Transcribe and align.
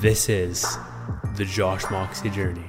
This 0.00 0.28
is 0.28 0.64
the 1.34 1.44
Josh 1.44 1.82
Moxie 1.90 2.30
journey. 2.30 2.62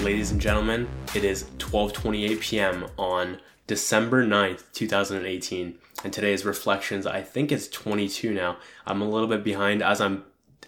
Ladies 0.00 0.32
and 0.32 0.40
gentlemen, 0.40 0.88
it 1.14 1.22
is 1.22 1.44
12:28 1.58 2.40
p.m. 2.40 2.86
on 2.98 3.38
December 3.68 4.26
9th, 4.26 4.64
2018, 4.72 5.78
and 6.02 6.12
today's 6.12 6.44
reflections. 6.44 7.06
I 7.06 7.22
think 7.22 7.52
it's 7.52 7.68
22 7.68 8.34
now. 8.34 8.56
I'm 8.84 9.00
a 9.00 9.08
little 9.08 9.28
bit 9.28 9.44
behind 9.44 9.80
as 9.80 10.00
I'm 10.00 10.24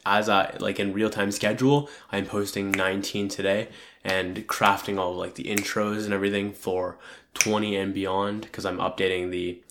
as 0.06 0.28
I 0.28 0.56
like 0.60 0.78
in 0.78 0.92
real 0.92 1.10
time 1.10 1.32
schedule. 1.32 1.90
I'm 2.12 2.26
posting 2.26 2.70
19 2.70 3.28
today 3.28 3.70
and 4.04 4.46
crafting 4.46 4.98
all 4.98 5.16
like 5.16 5.34
the 5.34 5.44
intros 5.44 6.04
and 6.04 6.12
everything 6.12 6.52
for 6.52 6.98
20 7.34 7.76
and 7.76 7.94
beyond 7.94 8.42
because 8.42 8.64
I'm 8.64 8.78
updating 8.78 9.30
the 9.30 9.62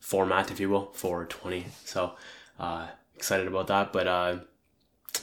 format, 0.00 0.50
if 0.50 0.60
you 0.60 0.68
will, 0.68 0.90
for 0.92 1.24
20. 1.24 1.66
So 1.84 2.12
uh, 2.58 2.88
excited 3.16 3.46
about 3.46 3.68
that. 3.68 3.92
But 3.92 4.06
uh, 4.06 4.36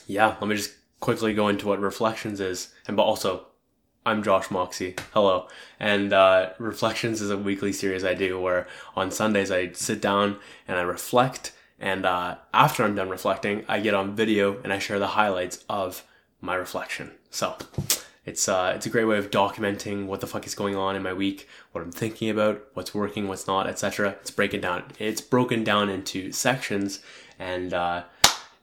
yeah, 0.06 0.36
let 0.40 0.48
me 0.48 0.56
just 0.56 0.74
quickly 1.00 1.34
go 1.34 1.48
into 1.48 1.68
what 1.68 1.80
reflections 1.80 2.40
is, 2.40 2.72
and 2.86 2.96
but 2.96 3.04
also 3.04 3.46
I'm 4.04 4.24
Josh 4.24 4.50
Moxie. 4.50 4.96
Hello. 5.12 5.46
And 5.78 6.12
uh, 6.12 6.50
Reflections 6.58 7.20
is 7.20 7.30
a 7.30 7.36
weekly 7.36 7.72
series 7.72 8.04
I 8.04 8.14
do 8.14 8.40
where 8.40 8.66
on 8.96 9.12
Sundays 9.12 9.52
I 9.52 9.70
sit 9.72 10.00
down 10.00 10.38
and 10.66 10.76
I 10.76 10.82
reflect. 10.82 11.52
And 11.78 12.04
uh, 12.04 12.36
after 12.52 12.82
I'm 12.82 12.96
done 12.96 13.10
reflecting, 13.10 13.64
I 13.68 13.78
get 13.78 13.94
on 13.94 14.16
video 14.16 14.60
and 14.64 14.72
I 14.72 14.80
share 14.80 14.98
the 14.98 15.08
highlights 15.08 15.64
of 15.68 16.04
my 16.40 16.56
reflection. 16.56 17.12
So 17.30 17.56
it's 18.24 18.48
uh, 18.48 18.72
it's 18.76 18.86
a 18.86 18.90
great 18.90 19.04
way 19.04 19.18
of 19.18 19.30
documenting 19.30 20.06
what 20.06 20.20
the 20.20 20.26
fuck 20.26 20.46
is 20.46 20.54
going 20.54 20.76
on 20.76 20.94
in 20.94 21.02
my 21.02 21.12
week, 21.12 21.48
what 21.72 21.82
I'm 21.82 21.90
thinking 21.90 22.30
about, 22.30 22.62
what's 22.74 22.94
working, 22.94 23.26
what's 23.26 23.48
not, 23.48 23.66
etc. 23.66 24.16
It's 24.20 24.30
breaking 24.30 24.60
down. 24.60 24.84
It's 24.98 25.20
broken 25.20 25.64
down 25.64 25.88
into 25.88 26.30
sections, 26.30 27.00
and 27.38 27.74
uh, 27.74 28.04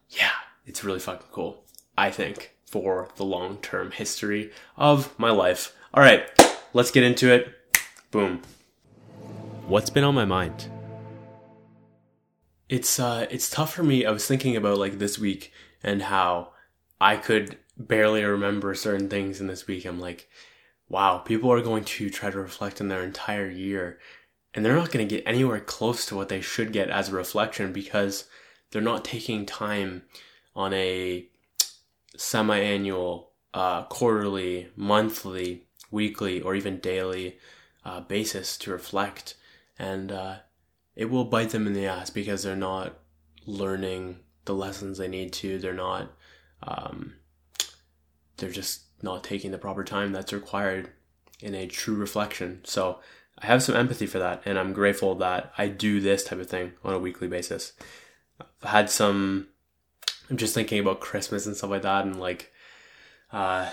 yeah, 0.10 0.32
it's 0.66 0.84
really 0.84 1.00
fucking 1.00 1.28
cool. 1.32 1.64
I 1.98 2.10
think 2.10 2.56
for 2.66 3.10
the 3.18 3.26
long 3.26 3.58
term 3.58 3.92
history 3.92 4.52
of 4.78 5.18
my 5.20 5.32
life. 5.32 5.76
All 5.94 6.02
right, 6.02 6.30
let's 6.74 6.92
get 6.92 7.04
into 7.04 7.30
it. 7.32 7.54
Boom. 8.12 8.42
What's 9.68 9.90
been 9.90 10.06
on 10.06 10.16
my 10.16 10.26
mind? 10.26 10.70
It's 12.70 13.00
uh 13.00 13.28
it's 13.30 13.50
tough 13.50 13.74
for 13.74 13.84
me. 13.84 14.06
I 14.06 14.12
was 14.12 14.26
thinking 14.26 14.56
about 14.56 14.78
like 14.78 15.00
this 15.00 15.20
week 15.20 15.52
and 15.84 16.04
how 16.04 16.54
I 17.02 17.18
could 17.18 17.58
barely 17.80 18.24
remember 18.24 18.76
certain 18.76 19.10
things 19.10 19.42
in 19.42 19.48
this 19.48 19.66
week. 19.66 19.86
I'm 19.86 20.00
like, 20.00 20.30
wow, 20.90 21.20
people 21.20 21.52
are 21.52 21.62
going 21.62 21.86
to 21.86 22.10
try 22.10 22.30
to 22.30 22.40
reflect 22.40 22.82
on 22.82 22.90
their 22.90 23.04
entire 23.04 23.50
year 23.50 24.00
and 24.54 24.66
they're 24.66 24.76
not 24.76 24.92
going 24.92 25.08
to 25.08 25.16
get 25.16 25.24
anywhere 25.28 25.60
close 25.60 26.06
to 26.08 26.16
what 26.16 26.30
they 26.30 26.42
should 26.42 26.74
get 26.74 26.90
as 26.90 27.10
a 27.10 27.14
reflection 27.14 27.72
because 27.72 28.28
they're 28.72 28.82
not 28.82 29.06
taking 29.06 29.46
time 29.46 30.04
on 30.56 30.74
a 30.74 31.28
semi-annual, 32.18 33.32
uh, 33.54 33.84
quarterly, 33.84 34.70
monthly, 34.76 35.66
weekly, 35.92 36.42
or 36.42 36.56
even 36.56 36.80
daily 36.80 37.38
uh, 37.86 38.02
basis 38.02 38.58
to 38.58 38.72
reflect, 38.72 39.36
and 39.78 40.12
uh, 40.12 40.38
it 40.96 41.06
will 41.06 41.26
bite 41.26 41.52
them 41.52 41.68
in 41.68 41.74
the 41.74 41.86
ass 41.86 42.10
because 42.10 42.44
they're 42.44 42.56
not 42.56 43.00
learning 43.46 44.18
the 44.46 44.54
lessons 44.54 44.98
they 44.98 45.08
need 45.08 45.32
to. 45.32 45.58
They're 45.60 45.74
not. 45.74 46.12
Um, 46.62 47.14
they're 48.40 48.50
just 48.50 48.82
not 49.02 49.24
taking 49.24 49.52
the 49.52 49.58
proper 49.58 49.84
time 49.84 50.12
that's 50.12 50.34
required 50.34 50.90
in 51.42 51.56
a 51.56 51.68
true 51.68 51.96
reflection. 51.96 52.62
So 52.64 53.00
I 53.38 53.46
have 53.46 53.64
some 53.64 53.76
empathy 53.76 54.06
for 54.06 54.20
that, 54.20 54.42
and 54.46 54.60
I'm 54.60 54.74
grateful 54.74 55.16
that 55.16 55.54
I 55.58 55.68
do 55.68 56.00
this 56.02 56.24
type 56.24 56.40
of 56.40 56.50
thing 56.50 56.74
on 56.84 56.94
a 56.94 57.00
weekly 57.00 57.28
basis. 57.28 57.74
I've 58.40 58.70
had 58.70 58.90
some 58.90 59.48
I'm 60.30 60.38
just 60.38 60.54
thinking 60.54 60.80
about 60.80 61.00
Christmas 61.00 61.46
and 61.46 61.58
stuff 61.58 61.72
like 61.72 61.82
that, 61.82 62.06
and 62.06 62.20
like, 62.20 62.52
uh, 63.32 63.70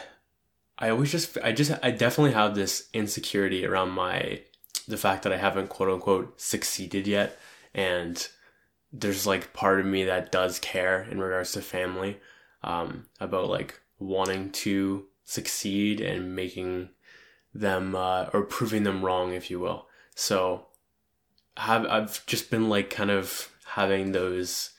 I 0.78 0.88
always 0.88 1.12
just, 1.12 1.37
I 1.43 1.53
just, 1.53 1.72
I 1.82 1.91
definitely 1.91 2.32
have 2.32 2.55
this 2.55 2.88
insecurity 2.93 3.66
around 3.66 3.91
my, 3.91 4.43
the 4.88 4.97
fact 4.97 5.22
that 5.25 5.32
I 5.32 5.37
haven't 5.37 5.69
quote 5.69 5.91
unquote 5.91 6.41
succeeded 6.41 7.06
yet, 7.06 7.38
and 7.75 8.26
there's 8.93 9.26
like 9.26 9.53
part 9.53 9.81
of 9.81 9.87
me 9.87 10.05
that 10.05 10.32
does 10.32 10.59
care 10.59 11.03
in 11.03 11.21
regards 11.21 11.53
to 11.53 11.60
family, 11.60 12.19
um, 12.62 13.06
about 13.21 13.49
like 13.49 13.81
wanting 13.98 14.50
to 14.50 15.06
succeed 15.24 16.00
and 16.00 16.34
making 16.34 16.90
them 17.54 17.94
uh, 17.94 18.26
or 18.32 18.42
proving 18.42 18.82
them 18.82 19.04
wrong, 19.04 19.32
if 19.32 19.50
you 19.50 19.60
will. 19.60 19.86
So, 20.14 20.66
have 21.56 21.86
I've 21.86 22.24
just 22.26 22.50
been 22.50 22.68
like 22.68 22.90
kind 22.90 23.10
of 23.10 23.50
having 23.66 24.12
those 24.12 24.70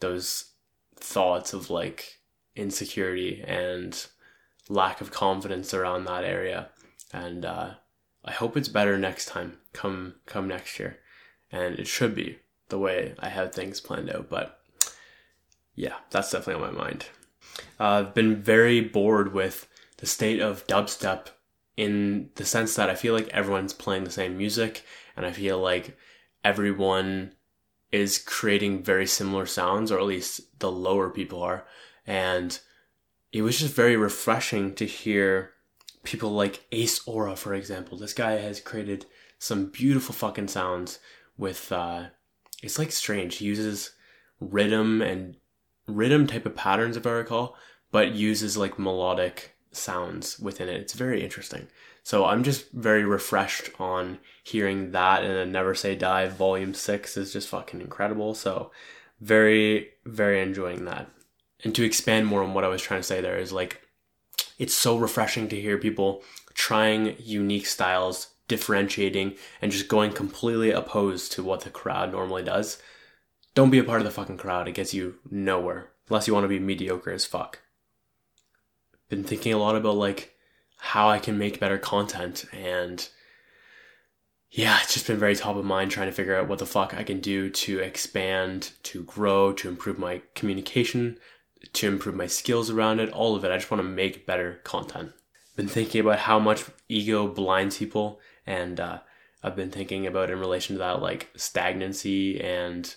those 0.00 0.52
thoughts 0.96 1.52
of 1.52 1.70
like 1.70 2.18
insecurity 2.56 3.42
and 3.46 4.06
lack 4.68 5.00
of 5.00 5.10
confidence 5.10 5.72
around 5.72 6.04
that 6.04 6.24
area. 6.24 6.68
And 7.12 7.44
uh, 7.44 7.74
I 8.24 8.32
hope 8.32 8.56
it's 8.56 8.68
better 8.68 8.98
next 8.98 9.26
time, 9.26 9.58
come 9.72 10.16
come 10.26 10.48
next 10.48 10.78
year. 10.78 10.98
And 11.50 11.78
it 11.78 11.86
should 11.86 12.14
be 12.14 12.38
the 12.68 12.78
way 12.78 13.14
I 13.18 13.30
have 13.30 13.54
things 13.54 13.80
planned 13.80 14.10
out. 14.10 14.28
But 14.28 14.60
yeah, 15.74 15.94
that's 16.10 16.30
definitely 16.30 16.62
on 16.62 16.74
my 16.74 16.84
mind. 16.84 17.06
Uh, 17.78 18.04
I've 18.06 18.14
been 18.14 18.42
very 18.42 18.80
bored 18.80 19.32
with 19.32 19.68
the 19.98 20.06
state 20.06 20.40
of 20.40 20.66
dubstep 20.66 21.28
in 21.76 22.30
the 22.34 22.44
sense 22.44 22.74
that 22.74 22.90
I 22.90 22.94
feel 22.94 23.14
like 23.14 23.28
everyone's 23.28 23.72
playing 23.72 24.04
the 24.04 24.10
same 24.10 24.36
music, 24.36 24.84
and 25.16 25.24
I 25.24 25.32
feel 25.32 25.58
like 25.58 25.96
everyone 26.44 27.32
is 27.92 28.18
creating 28.18 28.82
very 28.82 29.06
similar 29.06 29.46
sounds, 29.46 29.90
or 29.90 29.98
at 29.98 30.04
least 30.04 30.58
the 30.58 30.70
lower 30.70 31.08
people 31.08 31.42
are. 31.42 31.66
And 32.06 32.58
it 33.32 33.42
was 33.42 33.58
just 33.58 33.74
very 33.74 33.96
refreshing 33.96 34.74
to 34.74 34.86
hear 34.86 35.52
people 36.02 36.30
like 36.30 36.64
Ace 36.72 37.06
Aura, 37.06 37.36
for 37.36 37.54
example. 37.54 37.96
This 37.96 38.12
guy 38.12 38.32
has 38.32 38.60
created 38.60 39.06
some 39.38 39.66
beautiful 39.66 40.14
fucking 40.14 40.48
sounds 40.48 40.98
with, 41.36 41.70
uh, 41.70 42.06
it's 42.62 42.78
like 42.78 42.92
strange. 42.92 43.36
He 43.36 43.46
uses 43.46 43.92
rhythm 44.40 45.00
and 45.00 45.36
rhythm 45.88 46.26
type 46.26 46.46
of 46.46 46.54
patterns, 46.54 46.96
if 46.96 47.06
I 47.06 47.10
recall, 47.10 47.56
but 47.90 48.12
uses 48.12 48.56
like 48.56 48.78
melodic 48.78 49.56
sounds 49.72 50.38
within 50.38 50.68
it. 50.68 50.80
It's 50.80 50.92
very 50.92 51.22
interesting. 51.22 51.68
So 52.02 52.24
I'm 52.24 52.42
just 52.42 52.70
very 52.72 53.04
refreshed 53.04 53.70
on 53.78 54.18
hearing 54.42 54.92
that 54.92 55.24
and 55.24 55.34
then 55.34 55.52
Never 55.52 55.74
Say 55.74 55.94
Die 55.94 56.28
Volume 56.28 56.72
6 56.72 57.16
is 57.16 57.32
just 57.32 57.48
fucking 57.48 57.80
incredible. 57.80 58.34
So 58.34 58.70
very, 59.20 59.90
very 60.06 60.40
enjoying 60.40 60.84
that. 60.86 61.10
And 61.64 61.74
to 61.74 61.84
expand 61.84 62.26
more 62.26 62.42
on 62.42 62.54
what 62.54 62.64
I 62.64 62.68
was 62.68 62.80
trying 62.80 63.00
to 63.00 63.06
say 63.06 63.20
there 63.20 63.38
is 63.38 63.52
like, 63.52 63.82
it's 64.58 64.74
so 64.74 64.96
refreshing 64.96 65.48
to 65.48 65.60
hear 65.60 65.76
people 65.76 66.22
trying 66.54 67.14
unique 67.18 67.66
styles, 67.66 68.28
differentiating, 68.48 69.34
and 69.60 69.70
just 69.70 69.88
going 69.88 70.12
completely 70.12 70.70
opposed 70.70 71.32
to 71.32 71.42
what 71.42 71.60
the 71.60 71.70
crowd 71.70 72.12
normally 72.12 72.42
does. 72.42 72.80
Don't 73.58 73.70
be 73.70 73.80
a 73.80 73.82
part 73.82 74.00
of 74.00 74.04
the 74.04 74.12
fucking 74.12 74.36
crowd. 74.36 74.68
It 74.68 74.76
gets 74.76 74.94
you 74.94 75.16
nowhere. 75.32 75.90
Unless 76.08 76.28
you 76.28 76.32
want 76.32 76.44
to 76.44 76.48
be 76.48 76.60
mediocre 76.60 77.10
as 77.10 77.24
fuck. 77.24 77.58
Been 79.08 79.24
thinking 79.24 79.52
a 79.52 79.58
lot 79.58 79.74
about 79.74 79.96
like 79.96 80.36
how 80.76 81.08
I 81.08 81.18
can 81.18 81.38
make 81.38 81.58
better 81.58 81.76
content. 81.76 82.44
And 82.52 83.08
yeah, 84.48 84.78
it's 84.80 84.94
just 84.94 85.08
been 85.08 85.18
very 85.18 85.34
top 85.34 85.56
of 85.56 85.64
mind 85.64 85.90
trying 85.90 86.06
to 86.06 86.12
figure 86.12 86.36
out 86.36 86.46
what 86.46 86.60
the 86.60 86.66
fuck 86.66 86.94
I 86.94 87.02
can 87.02 87.18
do 87.18 87.50
to 87.50 87.80
expand, 87.80 88.70
to 88.84 89.02
grow, 89.02 89.52
to 89.54 89.68
improve 89.68 89.98
my 89.98 90.22
communication, 90.36 91.18
to 91.72 91.88
improve 91.88 92.14
my 92.14 92.28
skills 92.28 92.70
around 92.70 93.00
it, 93.00 93.10
all 93.10 93.34
of 93.34 93.44
it. 93.44 93.50
I 93.50 93.56
just 93.56 93.72
want 93.72 93.82
to 93.82 93.88
make 93.88 94.24
better 94.24 94.60
content. 94.62 95.14
Been 95.56 95.66
thinking 95.66 96.02
about 96.02 96.20
how 96.20 96.38
much 96.38 96.64
ego 96.88 97.26
blinds 97.26 97.78
people, 97.78 98.20
and 98.46 98.78
uh, 98.78 98.98
I've 99.42 99.56
been 99.56 99.72
thinking 99.72 100.06
about 100.06 100.30
in 100.30 100.38
relation 100.38 100.76
to 100.76 100.78
that, 100.78 101.02
like 101.02 101.30
stagnancy 101.34 102.40
and 102.40 102.94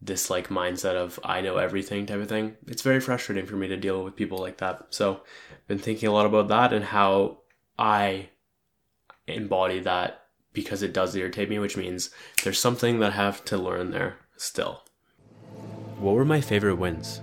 this 0.00 0.30
like 0.30 0.48
mindset 0.48 0.94
of 0.94 1.18
I 1.24 1.40
know 1.40 1.56
everything 1.56 2.06
type 2.06 2.20
of 2.20 2.28
thing. 2.28 2.56
It's 2.66 2.82
very 2.82 3.00
frustrating 3.00 3.46
for 3.46 3.56
me 3.56 3.68
to 3.68 3.76
deal 3.76 4.04
with 4.04 4.16
people 4.16 4.38
like 4.38 4.58
that. 4.58 4.86
So 4.90 5.22
I've 5.50 5.66
been 5.66 5.78
thinking 5.78 6.08
a 6.08 6.12
lot 6.12 6.26
about 6.26 6.48
that 6.48 6.72
and 6.72 6.84
how 6.84 7.38
I 7.78 8.30
embody 9.26 9.80
that 9.80 10.22
because 10.52 10.82
it 10.82 10.92
does 10.92 11.14
irritate 11.14 11.50
me, 11.50 11.58
which 11.58 11.76
means 11.76 12.10
there's 12.42 12.58
something 12.58 13.00
that 13.00 13.12
I 13.12 13.16
have 13.16 13.44
to 13.46 13.56
learn 13.56 13.90
there 13.90 14.16
still. 14.36 14.82
What 15.98 16.14
were 16.14 16.24
my 16.24 16.40
favorite 16.40 16.76
wins? 16.76 17.20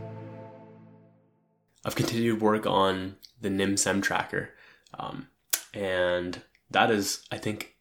I've 1.85 1.95
continued 1.95 2.41
work 2.41 2.65
on 2.65 3.15
the 3.39 3.49
NIMSEM 3.49 4.01
tracker. 4.01 4.49
Um, 4.97 5.27
and 5.73 6.41
that 6.71 6.91
is, 6.91 7.23
I 7.31 7.37
think, 7.37 7.75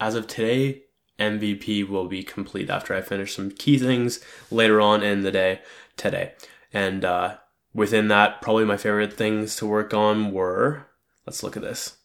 as 0.00 0.14
of 0.14 0.26
today, 0.26 0.82
MVP 1.18 1.88
will 1.88 2.06
be 2.06 2.22
complete 2.22 2.70
after 2.70 2.94
I 2.94 3.00
finish 3.00 3.34
some 3.34 3.50
key 3.50 3.78
things 3.78 4.20
later 4.50 4.80
on 4.80 5.02
in 5.02 5.22
the 5.22 5.32
day 5.32 5.60
today. 5.96 6.32
And 6.72 7.04
uh, 7.04 7.36
within 7.74 8.08
that, 8.08 8.40
probably 8.40 8.64
my 8.64 8.76
favorite 8.76 9.12
things 9.12 9.56
to 9.56 9.66
work 9.66 9.92
on 9.92 10.32
were 10.32 10.86
let's 11.26 11.42
look 11.42 11.56
at 11.56 11.62
this. 11.62 11.96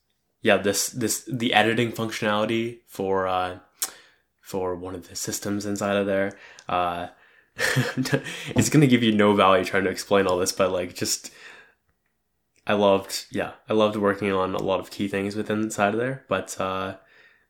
Yeah, 0.41 0.57
this 0.57 0.89
this 0.89 1.23
the 1.31 1.53
editing 1.53 1.91
functionality 1.91 2.79
for 2.87 3.27
uh, 3.27 3.59
for 4.41 4.75
one 4.75 4.95
of 4.95 5.07
the 5.09 5.15
systems 5.15 5.65
inside 5.65 5.95
of 5.95 6.05
there. 6.05 6.37
Uh, 6.67 7.07
it's 7.55 8.69
gonna 8.69 8.87
give 8.87 9.03
you 9.03 9.13
no 9.13 9.33
value 9.33 9.63
trying 9.63 9.85
to 9.85 9.89
explain 9.89 10.27
all 10.27 10.37
this, 10.37 10.51
but 10.51 10.71
like 10.71 10.95
just 10.95 11.31
I 12.65 12.73
loved 12.73 13.25
yeah, 13.31 13.51
I 13.69 13.73
loved 13.73 13.95
working 13.95 14.31
on 14.31 14.55
a 14.55 14.61
lot 14.61 14.79
of 14.79 14.91
key 14.91 15.07
things 15.07 15.35
within 15.35 15.61
inside 15.61 15.93
of 15.93 15.99
there, 15.99 16.25
but 16.27 16.59
uh 16.59 16.95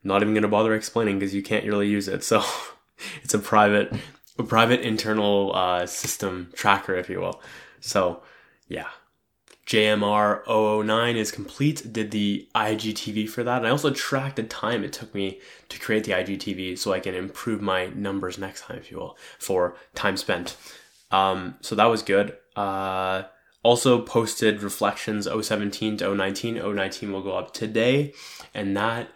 not 0.04 0.22
even 0.22 0.34
gonna 0.34 0.48
bother 0.48 0.74
explaining 0.74 1.20
because 1.20 1.34
you 1.34 1.44
can't 1.44 1.66
really 1.66 1.88
use 1.88 2.08
it. 2.08 2.24
So 2.24 2.44
it's 3.24 3.34
a 3.34 3.40
private 3.40 3.94
a 4.38 4.44
private 4.44 4.82
internal 4.82 5.56
uh 5.56 5.86
system 5.86 6.52
tracker, 6.54 6.96
if 6.96 7.10
you 7.10 7.20
will. 7.20 7.42
So 7.80 8.24
yeah, 8.68 8.88
JMR 9.68 10.46
009 10.86 11.16
is 11.16 11.32
complete. 11.32 11.94
Did 11.94 12.12
the 12.12 12.48
IGTV 12.54 13.30
for 13.30 13.44
that. 13.44 13.58
And 13.58 13.68
I 13.68 13.70
also 13.70 13.92
tracked 13.92 14.36
the 14.36 14.44
time 14.44 14.84
it 14.84 14.94
took 14.94 15.14
me 15.16 15.40
to 15.70 15.80
create 15.80 16.04
the 16.04 16.12
IGTV 16.12 16.78
so 16.78 16.92
I 16.92 17.00
can 17.00 17.16
improve 17.16 17.62
my 17.62 17.88
numbers 17.88 18.38
next 18.38 18.62
time, 18.62 18.78
if 18.78 18.92
you 18.92 18.98
will, 18.98 19.18
for 19.40 19.76
time 19.96 20.18
spent. 20.18 20.58
Um, 21.12 21.56
so 21.62 21.76
that 21.76 21.86
was 21.86 22.02
good. 22.02 22.36
Uh, 22.56 23.24
also 23.64 24.02
posted 24.02 24.62
reflections 24.62 25.28
017 25.28 25.98
to 25.98 26.14
019. 26.14 26.56
019 26.56 27.14
will 27.14 27.24
go 27.24 27.38
up 27.38 27.54
today, 27.54 28.14
and 28.54 28.76
that 28.76 29.10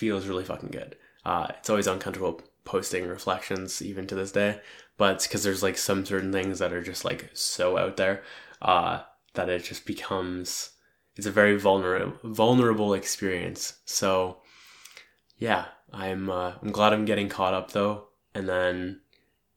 feels 0.00 0.26
really 0.26 0.44
fucking 0.44 0.70
good. 0.70 0.96
Uh, 1.26 1.48
it's 1.58 1.68
always 1.68 1.86
uncomfortable 1.86 2.40
posting 2.64 3.06
reflections 3.06 3.82
even 3.82 4.06
to 4.06 4.14
this 4.14 4.32
day, 4.32 4.58
but 4.96 5.16
it's 5.16 5.26
because 5.26 5.42
there's 5.42 5.62
like 5.62 5.76
some 5.76 6.06
certain 6.06 6.32
things 6.32 6.58
that 6.58 6.72
are 6.72 6.82
just 6.82 7.04
like 7.04 7.28
so 7.34 7.76
out 7.76 7.98
there. 7.98 8.22
Uh, 8.62 9.02
that 9.34 9.50
it 9.50 9.62
just 9.62 9.84
becomes 9.84 10.70
it's 11.16 11.26
a 11.26 11.30
very 11.30 11.58
vulnerable 11.58 12.16
vulnerable 12.24 12.94
experience. 12.94 13.74
So 13.84 14.38
yeah, 15.36 15.66
I'm 15.92 16.30
uh, 16.30 16.54
I'm 16.62 16.72
glad 16.72 16.94
I'm 16.94 17.04
getting 17.04 17.28
caught 17.28 17.52
up 17.52 17.72
though. 17.72 18.08
And 18.34 18.48
then 18.48 19.00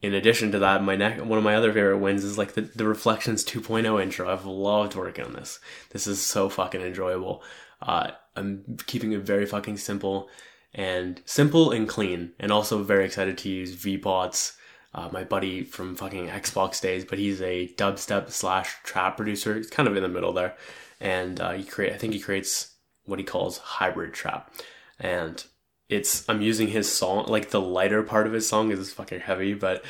in 0.02 0.14
addition 0.14 0.52
to 0.52 0.60
that, 0.60 0.84
my 0.84 0.98
neck 0.98 1.24
one 1.24 1.38
of 1.38 1.44
my 1.46 1.56
other 1.56 1.72
favorite 1.72 2.00
wins 2.00 2.26
is 2.26 2.38
like 2.38 2.54
the, 2.54 2.64
the 2.64 2.86
Reflections 2.86 3.46
2.0 3.46 4.04
intro. 4.04 4.30
I've 4.30 4.46
loved 4.46 4.96
working 4.96 5.24
on 5.24 5.34
this. 5.34 5.62
This 5.92 6.06
is 6.06 6.22
so 6.22 6.50
fucking 6.50 6.82
enjoyable. 6.82 7.42
Uh, 7.82 8.12
I'm 8.36 8.78
keeping 8.88 9.12
it 9.12 9.22
very 9.22 9.46
fucking 9.46 9.78
simple 9.78 10.30
and 10.74 11.22
simple 11.26 11.72
and 11.72 11.88
clean, 11.88 12.34
and 12.40 12.52
also 12.52 12.84
very 12.84 13.06
excited 13.06 13.38
to 13.40 13.50
use 13.50 13.76
VPots 13.76 14.54
uh, 14.96 15.10
my 15.12 15.24
buddy 15.24 15.64
from 15.64 15.96
fucking 15.96 16.28
Xbox 16.28 16.80
days, 16.80 17.04
but 17.04 17.18
he's 17.18 17.42
a 17.42 17.68
dubstep 17.78 18.30
slash 18.30 18.76
trap 18.84 19.18
producer. 19.18 19.56
He's 19.56 19.70
kind 19.70 19.88
of 19.88 19.96
in 19.96 20.04
the 20.04 20.10
middle 20.10 20.34
there, 20.34 20.56
and 21.00 21.40
uh, 21.40 21.52
he 21.54 21.64
create. 21.64 21.94
I 21.94 21.98
think 21.98 22.14
he 22.14 22.20
creates 22.20 22.76
what 23.06 23.20
he 23.20 23.26
calls 23.26 23.58
hybrid 23.58 24.14
trap, 24.14 24.54
and 25.00 25.44
it's 25.90 26.28
I'm 26.30 26.42
using 26.42 26.68
his 26.68 26.92
song 26.92 27.26
like 27.28 27.50
the 27.50 27.62
lighter 27.62 28.04
part 28.04 28.28
of 28.28 28.34
his 28.34 28.48
song 28.48 28.72
is 28.72 28.94
fucking 28.94 29.22
heavy, 29.22 29.54
but 29.54 29.84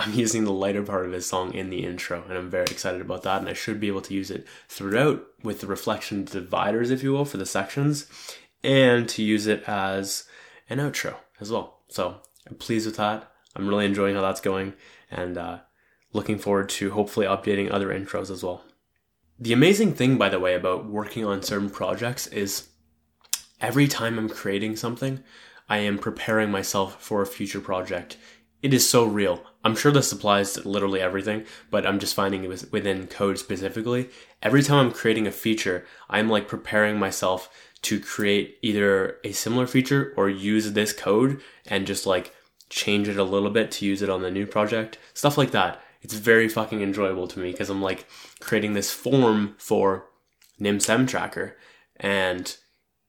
I'm 0.00 0.14
using 0.14 0.44
the 0.44 0.52
lighter 0.52 0.82
part 0.82 1.04
of 1.04 1.12
his 1.12 1.26
song 1.26 1.52
in 1.52 1.68
the 1.68 1.84
intro, 1.84 2.24
and 2.26 2.38
I'm 2.38 2.48
very 2.48 2.64
excited 2.64 3.02
about 3.02 3.22
that. 3.24 3.40
And 3.40 3.50
I 3.50 3.52
should 3.52 3.78
be 3.78 3.88
able 3.88 4.00
to 4.02 4.14
use 4.14 4.30
it 4.30 4.46
throughout 4.66 5.26
with 5.42 5.60
the 5.60 5.66
reflection 5.66 6.24
dividers, 6.24 6.90
if 6.90 7.02
you 7.02 7.12
will, 7.12 7.26
for 7.26 7.36
the 7.36 7.44
sections, 7.44 8.06
and 8.64 9.06
to 9.10 9.22
use 9.22 9.46
it 9.46 9.62
as 9.68 10.24
an 10.70 10.78
outro 10.78 11.16
as 11.38 11.52
well. 11.52 11.80
So 11.88 12.16
I'm 12.48 12.56
pleased 12.56 12.86
with 12.86 12.96
that. 12.96 13.30
I'm 13.54 13.68
really 13.68 13.84
enjoying 13.84 14.14
how 14.14 14.22
that's 14.22 14.40
going 14.40 14.72
and 15.10 15.36
uh, 15.36 15.58
looking 16.14 16.38
forward 16.38 16.70
to 16.70 16.92
hopefully 16.92 17.26
updating 17.26 17.70
other 17.70 17.88
intros 17.88 18.30
as 18.30 18.42
well. 18.42 18.64
The 19.38 19.52
amazing 19.52 19.94
thing, 19.94 20.16
by 20.16 20.30
the 20.30 20.40
way, 20.40 20.54
about 20.54 20.86
working 20.86 21.26
on 21.26 21.42
certain 21.42 21.68
projects 21.68 22.26
is 22.28 22.68
every 23.60 23.86
time 23.86 24.18
I'm 24.18 24.30
creating 24.30 24.76
something, 24.76 25.22
I 25.68 25.78
am 25.78 25.98
preparing 25.98 26.50
myself 26.50 27.02
for 27.02 27.20
a 27.20 27.26
future 27.26 27.60
project. 27.60 28.16
It 28.62 28.72
is 28.72 28.88
so 28.88 29.04
real. 29.04 29.44
I'm 29.62 29.76
sure 29.76 29.92
this 29.92 30.12
applies 30.12 30.52
to 30.52 30.66
literally 30.66 31.00
everything, 31.00 31.44
but 31.70 31.86
I'm 31.86 31.98
just 31.98 32.14
finding 32.14 32.44
it 32.44 32.72
within 32.72 33.06
code 33.06 33.38
specifically. 33.38 34.08
Every 34.42 34.62
time 34.62 34.78
I'm 34.78 34.92
creating 34.92 35.26
a 35.26 35.32
feature, 35.32 35.84
I'm 36.08 36.30
like 36.30 36.48
preparing 36.48 36.98
myself 36.98 37.50
to 37.82 38.00
create 38.00 38.58
either 38.62 39.18
a 39.24 39.32
similar 39.32 39.66
feature 39.66 40.14
or 40.16 40.28
use 40.28 40.72
this 40.72 40.92
code 40.92 41.40
and 41.66 41.86
just 41.86 42.06
like 42.06 42.34
change 42.70 43.08
it 43.08 43.18
a 43.18 43.24
little 43.24 43.50
bit 43.50 43.70
to 43.72 43.86
use 43.86 44.00
it 44.00 44.10
on 44.10 44.22
the 44.22 44.30
new 44.30 44.46
project, 44.46 44.98
stuff 45.12 45.36
like 45.36 45.50
that. 45.50 45.82
It's 46.02 46.14
very 46.14 46.48
fucking 46.48 46.80
enjoyable 46.80 47.28
to 47.28 47.38
me 47.38 47.50
because 47.50 47.68
I'm 47.68 47.82
like 47.82 48.06
creating 48.40 48.72
this 48.72 48.92
form 48.92 49.54
for 49.58 50.06
NimSem 50.58 51.06
tracker 51.06 51.56
and 51.96 52.56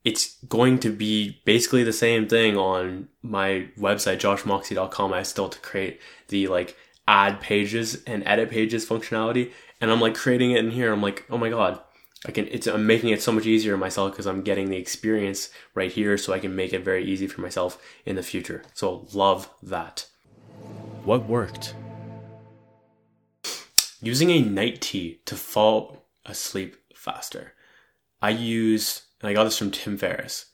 it's 0.04 0.38
going 0.46 0.80
to 0.80 0.90
be 0.90 1.42
basically 1.46 1.84
the 1.84 1.94
same 1.94 2.28
thing 2.28 2.58
on 2.58 3.08
my 3.22 3.68
website, 3.78 4.20
joshmoxie.com. 4.20 5.14
I 5.14 5.24
still 5.24 5.46
have 5.46 5.54
to 5.54 5.60
create 5.60 6.02
the 6.30 6.48
like 6.48 6.76
add 7.08 7.40
pages 7.40 8.04
and 8.06 8.24
edit 8.26 8.50
pages 8.50 8.88
functionality. 8.88 9.52
And 9.80 9.92
I'm 9.92 10.02
like 10.02 10.16
creating 10.16 10.52
it 10.52 10.64
in 10.64 10.72
here. 10.72 10.92
I'm 10.92 11.02
like, 11.02 11.26
oh 11.30 11.38
my 11.38 11.50
God, 11.50 11.80
I 12.26 12.32
can, 12.32 12.48
it's, 12.48 12.68
I'm 12.68 12.86
making 12.86 13.10
it 13.10 13.22
so 13.22 13.32
much 13.32 13.46
easier 13.46 13.78
myself 13.78 14.12
because 14.12 14.28
I'm 14.28 14.42
getting 14.42 14.70
the 14.70 14.78
experience 14.78 15.50
right 15.76 15.92
here 15.92 16.18
so 16.18 16.34
I 16.34 16.40
can 16.40 16.56
make 16.56 16.74
it 16.74 16.84
very 16.84 17.04
easy 17.04 17.28
for 17.28 17.42
myself 17.42 17.82
in 18.06 18.16
the 18.16 18.24
future. 18.24 18.64
So 18.74 19.08
love 19.14 19.50
that. 19.64 20.08
What 21.04 21.28
worked? 21.28 21.76
Using 24.02 24.32
a 24.32 24.42
night 24.42 24.82
tea 24.82 25.22
to 25.26 25.36
fall 25.36 26.06
asleep 26.26 26.76
faster. 26.96 27.54
I 28.22 28.30
use, 28.30 29.04
and 29.22 29.30
I 29.30 29.34
got 29.34 29.46
this 29.46 29.58
from 29.58 29.72
Tim 29.72 29.98
Ferriss. 29.98 30.46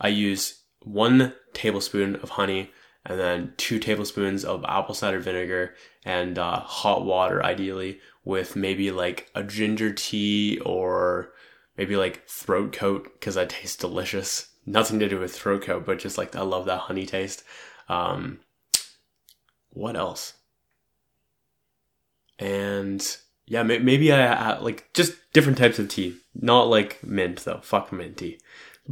I 0.00 0.08
use 0.08 0.62
one 0.82 1.34
tablespoon 1.52 2.16
of 2.16 2.30
honey 2.30 2.70
and 3.04 3.18
then 3.18 3.54
two 3.56 3.78
tablespoons 3.78 4.44
of 4.44 4.64
apple 4.68 4.94
cider 4.94 5.18
vinegar 5.18 5.74
and 6.04 6.38
uh, 6.38 6.60
hot 6.60 7.04
water, 7.04 7.42
ideally, 7.42 8.00
with 8.24 8.56
maybe 8.56 8.90
like 8.90 9.30
a 9.34 9.42
ginger 9.42 9.92
tea 9.92 10.60
or 10.64 11.32
maybe 11.76 11.96
like 11.96 12.26
throat 12.28 12.72
coat 12.72 13.04
because 13.14 13.36
that 13.36 13.50
tastes 13.50 13.76
delicious. 13.76 14.48
Nothing 14.66 14.98
to 14.98 15.08
do 15.08 15.18
with 15.18 15.34
throat 15.34 15.62
coat, 15.62 15.86
but 15.86 15.98
just 15.98 16.18
like 16.18 16.36
I 16.36 16.42
love 16.42 16.66
that 16.66 16.80
honey 16.80 17.06
taste. 17.06 17.44
Um, 17.88 18.40
what 19.70 19.96
else? 19.96 20.34
And 22.38 23.04
yeah, 23.48 23.62
maybe 23.62 24.12
I, 24.12 24.52
I 24.52 24.58
like 24.58 24.92
just 24.92 25.14
different 25.32 25.56
types 25.56 25.78
of 25.78 25.88
tea, 25.88 26.16
not 26.34 26.68
like 26.68 27.02
mint 27.02 27.44
though. 27.44 27.60
Fuck 27.62 27.90
mint 27.92 28.18
tea. 28.18 28.38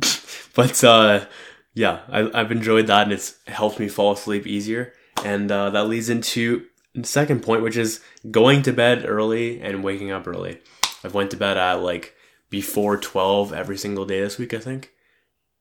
but 0.55 0.83
uh, 0.83 1.27
yeah, 1.75 2.01
I, 2.09 2.31
I've 2.33 2.51
enjoyed 2.51 2.87
that 2.87 3.03
and 3.05 3.13
it's 3.13 3.37
helped 3.47 3.79
me 3.79 3.89
fall 3.89 4.13
asleep 4.13 4.47
easier. 4.47 4.95
And 5.25 5.53
uh, 5.53 5.71
that 5.71 5.89
leads 5.89 6.09
into 6.09 6.65
second 7.03 7.43
point, 7.43 7.63
which 7.63 7.77
is 7.77 8.01
going 8.31 8.63
to 8.63 8.73
bed 8.73 9.05
early 9.07 9.61
and 9.61 9.85
waking 9.85 10.11
up 10.11 10.27
early. 10.27 10.59
I've 11.05 11.15
went 11.15 11.31
to 11.33 11.37
bed 11.37 11.59
at 11.59 11.75
like 11.75 12.15
before 12.49 12.97
12 12.97 13.53
every 13.53 13.77
single 13.77 14.07
day 14.07 14.21
this 14.21 14.39
week, 14.39 14.55
I 14.55 14.59
think. 14.59 14.93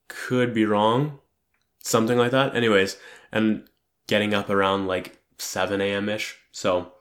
Could 0.08 0.54
be 0.54 0.64
wrong. 0.64 1.18
Something 1.82 2.16
like 2.16 2.30
that. 2.30 2.56
Anyways, 2.56 2.96
and 3.30 3.68
getting 4.06 4.32
up 4.32 4.48
around 4.48 4.86
like 4.86 5.18
7 5.36 5.82
a.m. 5.82 6.08
ish. 6.08 6.38
So 6.50 6.92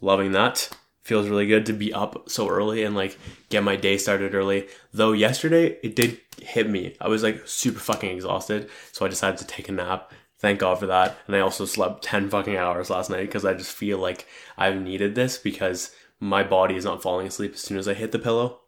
loving 0.00 0.32
that. 0.32 0.68
Feels 1.02 1.28
really 1.28 1.46
good 1.46 1.66
to 1.66 1.72
be 1.72 1.92
up 1.92 2.30
so 2.30 2.48
early 2.48 2.84
and 2.84 2.94
like 2.94 3.18
get 3.48 3.64
my 3.64 3.76
day 3.76 3.98
started 3.98 4.34
early. 4.34 4.68
Though 4.92 5.12
yesterday 5.12 5.78
it 5.82 5.96
did 5.96 6.20
hit 6.40 6.68
me. 6.68 6.96
I 7.00 7.08
was 7.08 7.22
like 7.22 7.42
super 7.46 7.80
fucking 7.80 8.10
exhausted. 8.10 8.70
So 8.92 9.04
I 9.04 9.08
decided 9.08 9.38
to 9.38 9.46
take 9.46 9.68
a 9.68 9.72
nap 9.72 10.12
Thank 10.42 10.58
God 10.58 10.80
for 10.80 10.86
that. 10.88 11.16
And 11.28 11.36
I 11.36 11.40
also 11.40 11.64
slept 11.64 12.02
10 12.02 12.28
fucking 12.28 12.56
hours 12.56 12.90
last 12.90 13.08
night 13.08 13.20
because 13.20 13.44
I 13.44 13.54
just 13.54 13.70
feel 13.70 13.98
like 13.98 14.26
I've 14.58 14.82
needed 14.82 15.14
this 15.14 15.38
because 15.38 15.94
my 16.18 16.42
body 16.42 16.74
is 16.74 16.84
not 16.84 17.00
falling 17.00 17.28
asleep 17.28 17.54
as 17.54 17.60
soon 17.60 17.78
as 17.78 17.86
I 17.86 17.94
hit 17.94 18.10
the 18.10 18.18
pillow. 18.18 18.58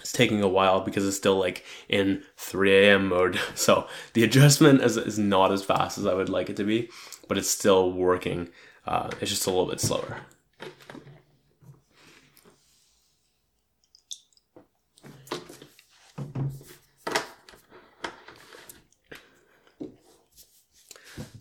It's 0.00 0.10
taking 0.10 0.42
a 0.42 0.48
while 0.48 0.80
because 0.80 1.06
it's 1.06 1.16
still 1.16 1.36
like 1.38 1.64
in 1.88 2.24
3 2.36 2.74
a.m. 2.74 3.08
mode. 3.08 3.38
So 3.54 3.86
the 4.14 4.24
adjustment 4.24 4.82
is, 4.82 4.96
is 4.96 5.16
not 5.16 5.52
as 5.52 5.62
fast 5.62 5.98
as 5.98 6.06
I 6.06 6.14
would 6.14 6.28
like 6.28 6.50
it 6.50 6.56
to 6.56 6.64
be, 6.64 6.90
but 7.28 7.38
it's 7.38 7.48
still 7.48 7.92
working. 7.92 8.48
Uh, 8.84 9.10
it's 9.20 9.30
just 9.30 9.46
a 9.46 9.50
little 9.50 9.66
bit 9.66 9.80
slower. 9.80 10.18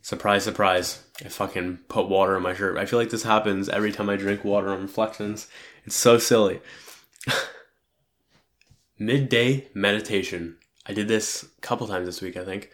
Surprise, 0.03 0.43
surprise. 0.43 1.01
I 1.23 1.29
fucking 1.29 1.79
put 1.87 2.09
water 2.09 2.35
in 2.35 2.43
my 2.43 2.53
shirt. 2.53 2.77
I 2.77 2.85
feel 2.85 2.99
like 2.99 3.09
this 3.09 3.23
happens 3.23 3.69
every 3.69 3.93
time 3.93 4.09
I 4.09 4.17
drink 4.17 4.43
water 4.43 4.67
on 4.67 4.81
reflections. 4.81 5.47
It's 5.85 5.95
so 5.95 6.17
silly. 6.17 6.59
Midday 8.99 9.69
meditation. 9.73 10.57
I 10.85 10.91
did 10.91 11.07
this 11.07 11.43
a 11.43 11.61
couple 11.61 11.87
times 11.87 12.05
this 12.05 12.21
week, 12.21 12.35
I 12.35 12.43
think. 12.43 12.71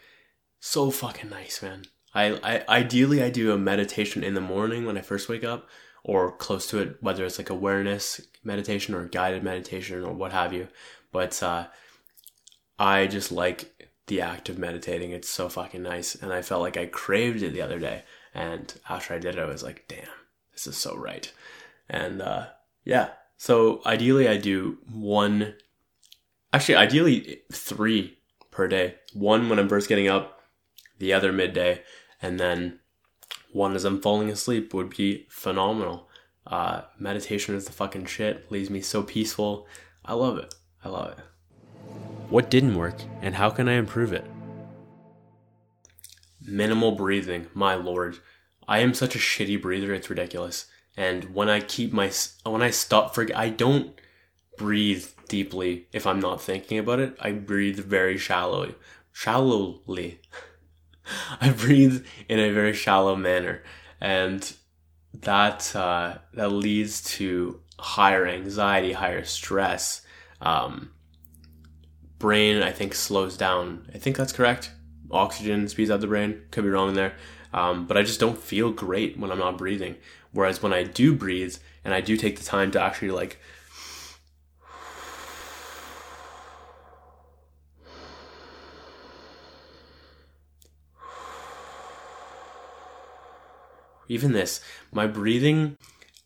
So 0.58 0.90
fucking 0.90 1.30
nice, 1.30 1.62
man. 1.62 1.84
I, 2.12 2.40
I 2.42 2.80
ideally 2.80 3.22
I 3.22 3.30
do 3.30 3.52
a 3.52 3.58
meditation 3.58 4.24
in 4.24 4.34
the 4.34 4.40
morning 4.40 4.84
when 4.84 4.98
I 4.98 5.02
first 5.02 5.28
wake 5.28 5.44
up 5.44 5.68
or 6.02 6.32
close 6.32 6.66
to 6.70 6.80
it, 6.80 6.96
whether 7.00 7.24
it's 7.24 7.38
like 7.38 7.48
awareness 7.48 8.20
meditation 8.42 8.92
or 8.92 9.06
guided 9.06 9.44
meditation 9.44 10.04
or 10.04 10.12
what 10.12 10.32
have 10.32 10.52
you. 10.52 10.66
But 11.12 11.40
uh, 11.44 11.68
I 12.76 13.06
just 13.06 13.30
like 13.30 13.89
the 14.10 14.20
act 14.20 14.48
of 14.50 14.58
meditating. 14.58 15.12
It's 15.12 15.30
so 15.30 15.48
fucking 15.48 15.82
nice. 15.82 16.14
And 16.14 16.32
I 16.32 16.42
felt 16.42 16.60
like 16.60 16.76
I 16.76 16.86
craved 16.86 17.42
it 17.42 17.54
the 17.54 17.62
other 17.62 17.78
day. 17.78 18.02
And 18.34 18.74
after 18.88 19.14
I 19.14 19.18
did 19.18 19.36
it, 19.36 19.40
I 19.40 19.46
was 19.46 19.62
like, 19.62 19.86
damn, 19.88 20.04
this 20.52 20.66
is 20.66 20.76
so 20.76 20.94
right. 20.96 21.32
And 21.88 22.20
uh, 22.20 22.48
yeah, 22.84 23.10
so 23.38 23.80
ideally, 23.86 24.28
I 24.28 24.36
do 24.36 24.78
one, 24.92 25.54
actually, 26.52 26.76
ideally, 26.76 27.42
three 27.52 28.18
per 28.50 28.68
day. 28.68 28.96
One 29.14 29.48
when 29.48 29.58
I'm 29.58 29.68
first 29.68 29.88
getting 29.88 30.08
up, 30.08 30.40
the 30.98 31.12
other 31.14 31.32
midday, 31.32 31.82
and 32.20 32.38
then 32.38 32.80
one 33.52 33.74
as 33.74 33.84
I'm 33.84 34.02
falling 34.02 34.28
asleep 34.28 34.74
would 34.74 34.90
be 34.90 35.26
phenomenal. 35.30 36.08
Uh, 36.46 36.82
meditation 36.98 37.54
is 37.54 37.64
the 37.64 37.72
fucking 37.72 38.06
shit. 38.06 38.50
Leaves 38.50 38.70
me 38.70 38.80
so 38.80 39.02
peaceful. 39.02 39.66
I 40.04 40.14
love 40.14 40.36
it. 40.36 40.54
I 40.84 40.88
love 40.88 41.12
it. 41.12 41.24
What 42.30 42.48
didn't 42.48 42.76
work, 42.76 42.94
and 43.22 43.34
how 43.34 43.50
can 43.50 43.68
I 43.68 43.72
improve 43.72 44.12
it? 44.12 44.24
Minimal 46.40 46.92
breathing, 46.92 47.48
my 47.54 47.74
lord. 47.74 48.18
I 48.68 48.78
am 48.78 48.94
such 48.94 49.16
a 49.16 49.18
shitty 49.18 49.60
breather, 49.60 49.92
it's 49.92 50.08
ridiculous. 50.08 50.66
And 50.96 51.34
when 51.34 51.48
I 51.48 51.58
keep 51.58 51.92
my, 51.92 52.12
when 52.44 52.62
I 52.62 52.70
stop 52.70 53.16
for, 53.16 53.26
I 53.34 53.48
don't 53.48 54.00
breathe 54.56 55.06
deeply 55.26 55.88
if 55.92 56.06
I'm 56.06 56.20
not 56.20 56.40
thinking 56.40 56.78
about 56.78 57.00
it. 57.00 57.16
I 57.20 57.32
breathe 57.32 57.80
very 57.80 58.16
shallowly, 58.16 58.76
shallowly. 59.10 60.20
I 61.40 61.50
breathe 61.50 62.04
in 62.28 62.38
a 62.38 62.52
very 62.52 62.74
shallow 62.74 63.16
manner, 63.16 63.64
and 64.00 64.52
that 65.12 65.74
uh, 65.74 66.18
that 66.34 66.52
leads 66.52 67.02
to 67.16 67.60
higher 67.80 68.24
anxiety, 68.24 68.92
higher 68.92 69.24
stress. 69.24 70.02
Um, 70.40 70.92
brain, 72.20 72.62
I 72.62 72.70
think, 72.70 72.94
slows 72.94 73.36
down. 73.36 73.90
I 73.92 73.98
think 73.98 74.16
that's 74.16 74.32
correct. 74.32 74.70
Oxygen 75.10 75.66
speeds 75.66 75.90
up 75.90 76.00
the 76.00 76.06
brain. 76.06 76.42
Could 76.52 76.62
be 76.62 76.70
wrong 76.70 76.94
there. 76.94 77.14
Um, 77.52 77.86
but 77.86 77.96
I 77.96 78.02
just 78.02 78.20
don't 78.20 78.38
feel 78.38 78.70
great 78.70 79.18
when 79.18 79.32
I'm 79.32 79.38
not 79.38 79.58
breathing. 79.58 79.96
Whereas 80.30 80.62
when 80.62 80.72
I 80.72 80.84
do 80.84 81.12
breathe 81.12 81.56
and 81.84 81.92
I 81.92 82.00
do 82.00 82.16
take 82.16 82.38
the 82.38 82.44
time 82.44 82.70
to 82.70 82.80
actually 82.80 83.10
like 83.10 83.40
even 94.08 94.32
this, 94.32 94.60
my 94.92 95.06
breathing, 95.06 95.76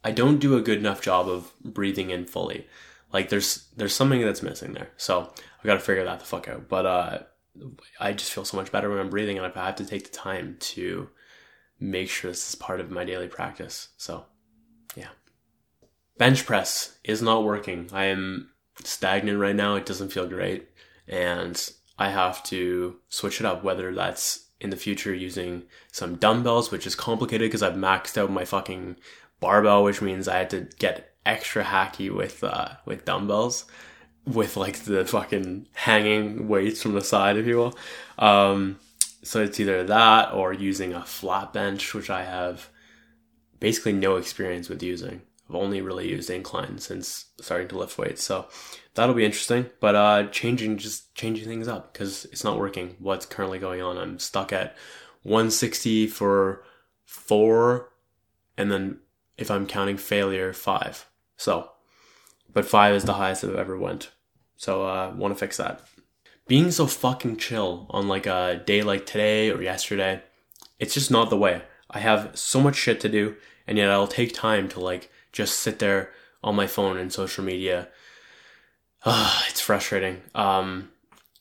I 0.03 0.11
don't 0.11 0.39
do 0.39 0.57
a 0.57 0.63
good 0.63 0.79
enough 0.79 1.01
job 1.01 1.29
of 1.29 1.53
breathing 1.63 2.11
in 2.11 2.27
fully. 2.27 2.67
Like 3.15 3.29
there's 3.29 3.69
there's 3.77 3.95
something 3.95 4.21
that's 4.21 4.43
missing 4.43 4.73
there. 4.73 4.91
So 4.97 5.21
I've 5.23 5.65
got 5.65 5.75
to 5.75 5.81
figure 5.81 6.05
that 6.05 6.19
the 6.19 6.27
fuck 6.27 6.49
out. 6.49 6.69
But 6.69 6.85
uh, 6.85 7.19
I 8.01 8.13
just 8.13 8.33
feel 8.33 8.45
so 8.45 8.57
much 8.57 8.73
better 8.73 8.91
when 8.91 8.99
I'm 8.99 9.09
breathing, 9.09 9.39
and 9.39 9.47
I 9.47 9.65
have 9.65 9.77
to 9.77 9.87
take 9.87 10.11
the 10.11 10.19
time 10.19 10.57
to 10.59 11.09
make 11.79 12.11
sure 12.11 12.33
this 12.33 12.49
is 12.49 12.55
part 12.57 12.81
of 12.81 12.91
my 12.91 13.05
daily 13.05 13.29
practice. 13.29 13.91
So, 13.97 14.27
yeah. 14.97 15.11
Bench 16.19 16.45
press 16.45 16.99
is 17.05 17.23
not 17.23 17.45
working. 17.45 17.89
I 17.93 18.07
am 18.07 18.51
stagnant 18.83 19.39
right 19.39 19.55
now. 19.55 19.77
It 19.77 19.87
doesn't 19.87 20.13
feel 20.13 20.27
great. 20.27 20.69
And 21.07 21.71
I 21.97 22.11
have 22.11 22.43
to 22.45 22.97
switch 23.09 23.39
it 23.39 23.47
up, 23.47 23.63
whether 23.63 23.95
that's 23.95 24.49
in 24.61 24.71
the 24.71 24.77
future 24.77 25.15
using 25.15 25.65
some 25.93 26.17
dumbbells, 26.17 26.73
which 26.73 26.87
is 26.87 26.97
complicated 26.97 27.47
because 27.47 27.63
I've 27.63 27.75
maxed 27.75 28.19
out 28.19 28.31
my 28.31 28.45
fucking 28.45 28.97
barbell, 29.39 29.85
which 29.85 30.03
means 30.03 30.27
I 30.27 30.39
had 30.39 30.51
to 30.51 30.69
get 30.79 31.14
extra 31.27 31.65
hacky 31.65 32.15
with, 32.15 32.43
uh, 32.45 32.71
with 32.85 33.05
dumbbells 33.05 33.65
with 34.27 34.57
like 34.57 34.79
the 34.81 35.05
fucking 35.05 35.67
hanging 35.75 36.49
weights 36.49 36.83
from 36.83 36.95
the 36.95 37.01
side, 37.01 37.37
if 37.37 37.47
you 37.47 37.57
will. 37.57 37.79
Um, 38.19 38.79
so 39.23 39.43
it's 39.43 39.61
either 39.61 39.85
that 39.85 40.33
or 40.33 40.53
using 40.53 40.93
a 40.93 41.05
flat 41.05 41.53
bench, 41.53 41.95
which 41.95 42.11
I 42.11 42.25
have 42.25 42.69
basically 43.61 43.93
no 43.93 44.17
experience 44.17 44.69
with 44.69 44.83
using. 44.83 45.23
I've 45.49 45.57
only 45.57 45.83
really 45.83 46.09
used 46.09 46.31
incline 46.31 46.79
since 46.79 47.27
starting 47.41 47.69
to 47.69 47.79
lift 47.79 47.99
weights. 47.99 48.23
So 48.23 48.49
that'll 48.95 49.15
be 49.15 49.25
interesting. 49.25 49.67
But 49.81 49.95
uh, 49.95 50.27
changing, 50.29 50.79
just 50.79 51.15
changing 51.15 51.47
things 51.47 51.69
up 51.69 51.93
because 51.93 52.25
it's 52.27 52.45
not 52.45 52.59
working. 52.59 52.97
What's 52.99 53.27
currently 53.27 53.59
going 53.59 53.83
on? 53.83 53.99
I'm 53.99 54.19
stuck 54.19 54.53
at 54.53 54.77
160 55.23 56.07
for 56.07 56.65
four, 57.05 57.91
and 58.57 58.71
then 58.71 59.01
if 59.37 59.51
I'm 59.51 59.67
counting 59.67 59.99
failure, 59.99 60.53
five. 60.53 61.07
So, 61.37 61.71
but 62.53 62.65
five 62.65 62.95
is 62.95 63.05
the 63.05 63.15
highest 63.15 63.45
I've 63.45 63.55
ever 63.55 63.79
went. 63.79 64.11
So 64.57 64.85
I 64.85 65.07
uh, 65.07 65.15
want 65.15 65.35
to 65.35 65.39
fix 65.39 65.57
that 65.57 65.83
being 66.47 66.71
so 66.71 66.87
fucking 66.87 67.37
chill 67.37 67.87
on 67.91 68.09
like 68.09 68.27
a 68.27 68.63
day 68.67 68.83
like 68.83 69.07
today 69.07 69.51
or 69.51 69.63
yesterday, 69.63 70.23
it's 70.79 70.95
just 70.95 71.11
not 71.11 71.31
the 71.31 71.37
way. 71.37 71.63
I 71.91 72.01
have 72.01 72.37
so 72.37 72.61
much 72.61 72.77
shit 72.77 73.01
to 73.01 73.09
do, 73.09 73.37
and 73.67 73.79
yet 73.79 73.91
I'll 73.91 74.07
take 74.07 74.35
time 74.35 74.69
to 74.71 74.81
like 74.81 75.11
just 75.33 75.59
sit 75.59 75.79
there 75.79 76.11
on 76.43 76.57
my 76.57 76.67
phone 76.67 76.99
and 76.99 77.13
social 77.13 77.45
media. 77.45 77.89
Uh, 79.05 79.43
it's 79.49 79.61
frustrating. 79.61 80.23
Um, 80.35 80.91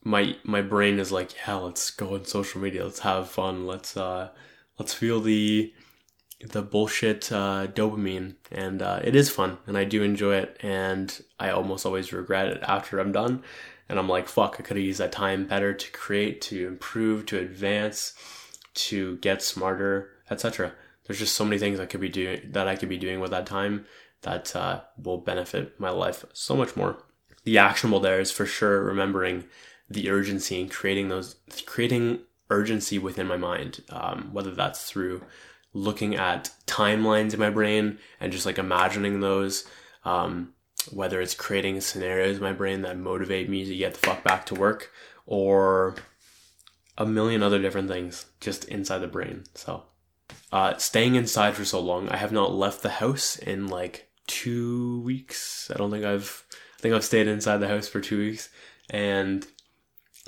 my 0.03 0.35
my 0.43 0.61
brain 0.61 0.99
is 0.99 1.11
like, 1.11 1.31
yeah, 1.47 1.55
let's 1.55 1.91
go 1.91 2.15
on 2.15 2.25
social 2.25 2.61
media. 2.61 2.85
Let's 2.85 2.99
have 2.99 3.29
fun. 3.29 3.65
Let's 3.65 3.97
uh, 3.97 4.29
let's 4.79 4.93
feel 4.93 5.19
the 5.19 5.73
the 6.49 6.61
bullshit 6.61 7.31
uh, 7.31 7.67
dopamine, 7.67 8.35
and 8.51 8.81
uh, 8.81 8.99
it 9.03 9.15
is 9.15 9.29
fun, 9.29 9.57
and 9.65 9.77
I 9.77 9.83
do 9.83 10.03
enjoy 10.03 10.35
it, 10.35 10.57
and 10.61 11.23
I 11.39 11.49
almost 11.49 11.85
always 11.85 12.13
regret 12.13 12.47
it 12.47 12.63
after 12.63 12.99
I'm 12.99 13.11
done 13.11 13.43
and 13.89 13.99
I'm 13.99 14.09
like, 14.09 14.27
fuck, 14.27 14.55
I 14.57 14.63
could 14.63 14.77
have 14.77 14.85
used 14.85 14.99
that 14.99 15.11
time 15.11 15.45
better 15.45 15.73
to 15.73 15.91
create, 15.91 16.41
to 16.43 16.67
improve, 16.67 17.25
to 17.27 17.39
advance, 17.39 18.15
to 18.73 19.17
get 19.17 19.41
smarter, 19.41 20.09
etc. 20.29 20.73
There's 21.05 21.19
just 21.19 21.35
so 21.35 21.45
many 21.45 21.59
things 21.59 21.79
I 21.79 21.85
could 21.85 22.01
be 22.01 22.09
doing 22.09 22.41
that 22.51 22.67
I 22.67 22.75
could 22.75 22.89
be 22.89 22.97
doing 22.97 23.19
with 23.19 23.31
that 23.31 23.45
time 23.45 23.85
that 24.21 24.55
uh, 24.55 24.81
will 25.01 25.17
benefit 25.17 25.79
my 25.79 25.89
life 25.89 26.25
so 26.33 26.55
much 26.55 26.75
more. 26.75 27.03
The 27.43 27.57
actionable 27.57 27.99
there 27.99 28.21
is 28.21 28.31
for 28.31 28.45
sure 28.45 28.81
remembering 28.83 29.43
the 29.89 30.09
urgency 30.09 30.61
and 30.61 30.71
creating 30.71 31.09
those, 31.09 31.35
creating 31.65 32.21
urgency 32.49 32.97
within 32.97 33.27
my 33.27 33.37
mind, 33.37 33.83
um, 33.89 34.29
whether 34.31 34.55
that's 34.55 34.89
through 34.89 35.23
looking 35.73 36.15
at 36.15 36.51
timelines 36.67 37.33
in 37.33 37.39
my 37.39 37.49
brain 37.49 37.97
and 38.19 38.31
just 38.31 38.45
like 38.45 38.57
imagining 38.57 39.19
those, 39.19 39.65
um, 40.05 40.53
whether 40.91 41.19
it's 41.19 41.33
creating 41.33 41.81
scenarios 41.81 42.37
in 42.37 42.43
my 42.43 42.53
brain 42.53 42.81
that 42.83 42.97
motivate 42.97 43.49
me 43.49 43.65
to 43.65 43.75
get 43.75 43.93
the 43.93 43.99
fuck 43.99 44.23
back 44.23 44.45
to 44.45 44.55
work 44.55 44.91
or 45.25 45.95
a 46.97 47.05
million 47.05 47.41
other 47.41 47.59
different 47.59 47.89
things 47.89 48.25
just 48.39 48.65
inside 48.65 48.99
the 48.99 49.07
brain. 49.07 49.43
So, 49.55 49.83
uh, 50.51 50.77
staying 50.77 51.15
inside 51.15 51.55
for 51.55 51.65
so 51.65 51.79
long, 51.79 52.09
I 52.09 52.17
have 52.17 52.31
not 52.31 52.53
left 52.53 52.83
the 52.83 52.89
house 52.89 53.37
in 53.37 53.67
like 53.67 54.09
two 54.27 55.01
weeks. 55.01 55.71
I 55.73 55.77
don't 55.77 55.91
think 55.91 56.05
I've, 56.05 56.45
I 56.77 56.81
think 56.81 56.93
I've 56.93 57.03
stayed 57.03 57.27
inside 57.27 57.57
the 57.57 57.67
house 57.67 57.87
for 57.87 57.99
two 57.99 58.19
weeks 58.19 58.49
and 58.89 59.47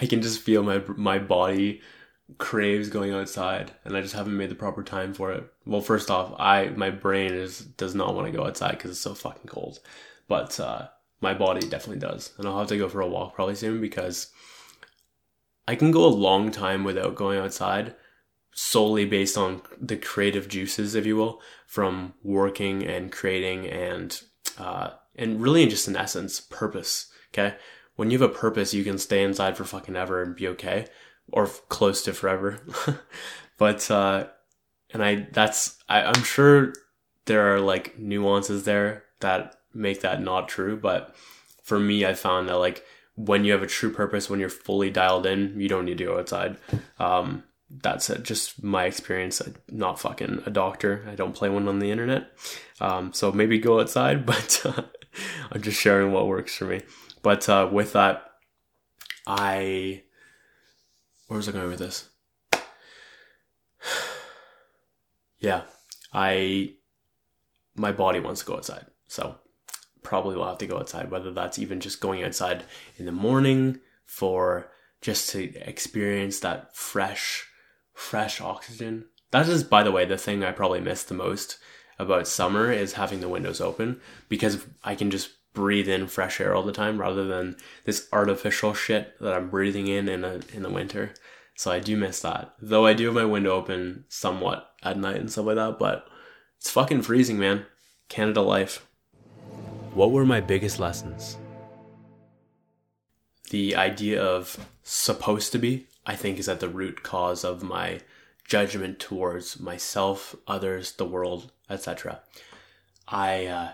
I 0.00 0.06
can 0.06 0.20
just 0.20 0.42
feel 0.42 0.62
my, 0.62 0.82
my 0.96 1.18
body 1.18 1.80
craves 2.38 2.88
going 2.88 3.12
outside 3.14 3.72
and 3.84 3.96
I 3.96 4.02
just 4.02 4.14
haven't 4.14 4.36
made 4.36 4.50
the 4.50 4.56
proper 4.56 4.82
time 4.82 5.14
for 5.14 5.32
it. 5.32 5.44
Well, 5.64 5.80
first 5.80 6.10
off, 6.10 6.34
I 6.38 6.68
my 6.70 6.90
brain 6.90 7.32
is 7.32 7.60
does 7.60 7.94
not 7.94 8.14
want 8.14 8.26
to 8.26 8.36
go 8.36 8.46
outside 8.46 8.72
because 8.72 8.90
it's 8.90 9.00
so 9.00 9.14
fucking 9.14 9.48
cold, 9.48 9.80
but 10.28 10.58
uh, 10.58 10.88
my 11.20 11.34
body 11.34 11.66
definitely 11.66 12.00
does, 12.00 12.32
and 12.38 12.46
I'll 12.46 12.58
have 12.58 12.68
to 12.68 12.78
go 12.78 12.88
for 12.88 13.00
a 13.00 13.06
walk 13.06 13.34
probably 13.34 13.54
soon 13.54 13.80
because 13.80 14.32
I 15.68 15.74
can 15.76 15.90
go 15.90 16.04
a 16.04 16.08
long 16.08 16.50
time 16.50 16.84
without 16.84 17.14
going 17.14 17.38
outside 17.38 17.94
solely 18.52 19.04
based 19.04 19.36
on 19.36 19.60
the 19.78 19.96
creative 19.96 20.48
juices, 20.48 20.94
if 20.94 21.04
you 21.04 21.14
will, 21.16 21.42
from 21.66 22.14
working 22.22 22.84
and 22.84 23.12
creating 23.12 23.66
and 23.66 24.20
uh, 24.58 24.90
and 25.14 25.40
really 25.40 25.66
just 25.66 25.86
in 25.86 25.96
essence 25.96 26.40
purpose. 26.40 27.06
Okay, 27.32 27.56
when 27.94 28.10
you 28.10 28.18
have 28.18 28.30
a 28.30 28.34
purpose, 28.34 28.74
you 28.74 28.82
can 28.82 28.98
stay 28.98 29.22
inside 29.22 29.56
for 29.56 29.64
fucking 29.64 29.94
ever 29.94 30.22
and 30.22 30.34
be 30.34 30.48
okay 30.48 30.86
or 31.32 31.46
close 31.68 32.02
to 32.02 32.12
forever. 32.12 32.60
but 33.58 33.90
uh, 33.90 34.26
and 34.92 35.04
I 35.04 35.26
that's 35.32 35.78
I, 35.88 36.02
I'm 36.02 36.22
sure 36.22 36.72
there 37.26 37.54
are 37.54 37.60
like 37.60 37.98
nuances 37.98 38.64
there 38.64 39.04
that 39.20 39.56
make 39.74 40.00
that 40.00 40.22
not 40.22 40.48
true. 40.48 40.76
But 40.76 41.14
for 41.62 41.78
me, 41.78 42.06
I 42.06 42.14
found 42.14 42.48
that 42.48 42.56
like 42.56 42.84
when 43.16 43.44
you 43.44 43.52
have 43.52 43.62
a 43.62 43.66
true 43.66 43.92
purpose, 43.92 44.30
when 44.30 44.40
you're 44.40 44.48
fully 44.48 44.90
dialed 44.90 45.26
in, 45.26 45.58
you 45.58 45.68
don't 45.68 45.84
need 45.84 45.98
to 45.98 46.04
go 46.04 46.18
outside. 46.18 46.56
Um, 46.98 47.44
that's 47.68 48.10
it. 48.10 48.22
Just 48.22 48.62
my 48.62 48.84
experience. 48.84 49.40
I'm 49.40 49.56
not 49.70 49.98
fucking 49.98 50.42
a 50.46 50.50
doctor. 50.50 51.04
I 51.10 51.14
don't 51.14 51.34
play 51.34 51.48
one 51.48 51.66
on 51.66 51.80
the 51.80 51.90
internet. 51.90 52.30
Um, 52.80 53.12
so 53.12 53.32
maybe 53.32 53.58
go 53.58 53.80
outside, 53.80 54.24
but 54.26 54.62
uh, 54.64 54.82
I'm 55.50 55.62
just 55.62 55.80
sharing 55.80 56.12
what 56.12 56.28
works 56.28 56.54
for 56.54 56.66
me. 56.66 56.82
But 57.22 57.48
uh, 57.48 57.68
with 57.72 57.94
that, 57.94 58.22
I 59.26 60.04
where 61.26 61.36
was 61.36 61.48
I 61.48 61.52
going 61.52 61.68
with 61.68 61.78
this? 61.78 62.08
yeah, 65.38 65.62
I 66.12 66.74
my 67.74 67.92
body 67.92 68.20
wants 68.20 68.40
to 68.40 68.46
go 68.46 68.56
outside, 68.56 68.86
so 69.06 69.36
probably 70.02 70.36
we'll 70.36 70.46
have 70.46 70.58
to 70.58 70.66
go 70.66 70.78
outside. 70.78 71.10
Whether 71.10 71.32
that's 71.32 71.58
even 71.58 71.80
just 71.80 72.00
going 72.00 72.22
outside 72.22 72.64
in 72.96 73.06
the 73.06 73.12
morning 73.12 73.80
for 74.04 74.70
just 75.00 75.30
to 75.30 75.54
experience 75.68 76.40
that 76.40 76.74
fresh, 76.74 77.46
fresh 77.92 78.40
oxygen. 78.40 79.04
That 79.30 79.48
is, 79.48 79.64
by 79.64 79.82
the 79.82 79.92
way, 79.92 80.04
the 80.04 80.16
thing 80.16 80.42
I 80.42 80.52
probably 80.52 80.80
miss 80.80 81.02
the 81.02 81.14
most 81.14 81.58
about 81.98 82.28
summer 82.28 82.70
is 82.70 82.94
having 82.94 83.20
the 83.20 83.28
windows 83.28 83.60
open 83.60 84.00
because 84.28 84.64
I 84.84 84.94
can 84.94 85.10
just 85.10 85.30
breathe 85.56 85.88
in 85.88 86.06
fresh 86.06 86.38
air 86.40 86.54
all 86.54 86.62
the 86.62 86.70
time 86.70 87.00
rather 87.00 87.24
than 87.24 87.56
this 87.84 88.06
artificial 88.12 88.74
shit 88.74 89.18
that 89.20 89.32
I'm 89.32 89.48
breathing 89.48 89.88
in 89.88 90.08
in, 90.08 90.22
a, 90.22 90.40
in 90.52 90.62
the 90.62 90.70
winter. 90.70 91.14
So 91.56 91.72
I 91.72 91.80
do 91.80 91.96
miss 91.96 92.20
that. 92.20 92.54
Though 92.60 92.86
I 92.86 92.92
do 92.92 93.06
have 93.06 93.14
my 93.14 93.24
window 93.24 93.52
open 93.52 94.04
somewhat 94.08 94.70
at 94.82 94.98
night 94.98 95.16
and 95.16 95.32
stuff 95.32 95.46
like 95.46 95.56
that, 95.56 95.78
but 95.78 96.06
it's 96.58 96.70
fucking 96.70 97.02
freezing, 97.02 97.38
man. 97.38 97.64
Canada 98.08 98.42
life. 98.42 98.86
What 99.94 100.12
were 100.12 100.26
my 100.26 100.42
biggest 100.42 100.78
lessons? 100.78 101.38
The 103.50 103.74
idea 103.74 104.22
of 104.22 104.58
supposed 104.82 105.52
to 105.52 105.58
be, 105.58 105.86
I 106.04 106.14
think, 106.16 106.38
is 106.38 106.48
at 106.48 106.60
the 106.60 106.68
root 106.68 107.02
cause 107.02 107.44
of 107.44 107.62
my 107.62 108.00
judgment 108.46 108.98
towards 108.98 109.58
myself, 109.58 110.36
others, 110.46 110.92
the 110.92 111.06
world, 111.06 111.50
etc. 111.70 112.20
I 113.08 113.46
uh, 113.46 113.72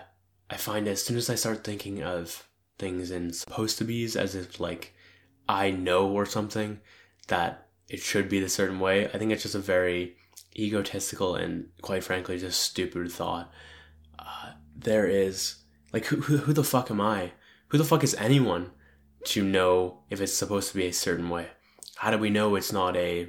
I 0.53 0.57
find 0.57 0.87
as 0.87 1.03
soon 1.03 1.17
as 1.17 1.31
I 1.31 1.35
start 1.35 1.63
thinking 1.63 2.03
of 2.03 2.47
things 2.77 3.09
in 3.09 3.33
supposed 3.33 3.79
to 3.79 3.83
be's 3.83 4.15
as 4.15 4.35
if 4.35 4.59
like 4.59 4.93
I 5.49 5.71
know 5.71 6.07
or 6.11 6.27
something 6.27 6.79
that 7.27 7.69
it 7.89 8.01
should 8.01 8.29
be 8.29 8.39
the 8.39 8.47
certain 8.47 8.79
way, 8.79 9.07
I 9.07 9.17
think 9.17 9.31
it's 9.31 9.41
just 9.41 9.55
a 9.55 9.59
very 9.59 10.15
egotistical 10.55 11.33
and 11.35 11.69
quite 11.81 12.03
frankly 12.03 12.37
just 12.37 12.61
stupid 12.61 13.11
thought. 13.11 13.51
Uh, 14.19 14.51
there 14.75 15.07
is 15.07 15.55
like 15.91 16.05
who, 16.05 16.17
who 16.17 16.37
who 16.37 16.53
the 16.53 16.63
fuck 16.63 16.91
am 16.91 17.01
I? 17.01 17.31
Who 17.69 17.79
the 17.79 17.83
fuck 17.83 18.03
is 18.03 18.13
anyone 18.19 18.69
to 19.25 19.43
know 19.43 20.03
if 20.11 20.21
it's 20.21 20.33
supposed 20.33 20.69
to 20.69 20.77
be 20.77 20.85
a 20.85 20.93
certain 20.93 21.31
way? 21.31 21.47
How 21.95 22.11
do 22.11 22.19
we 22.19 22.29
know 22.29 22.53
it's 22.53 22.71
not 22.71 22.95
a 22.95 23.27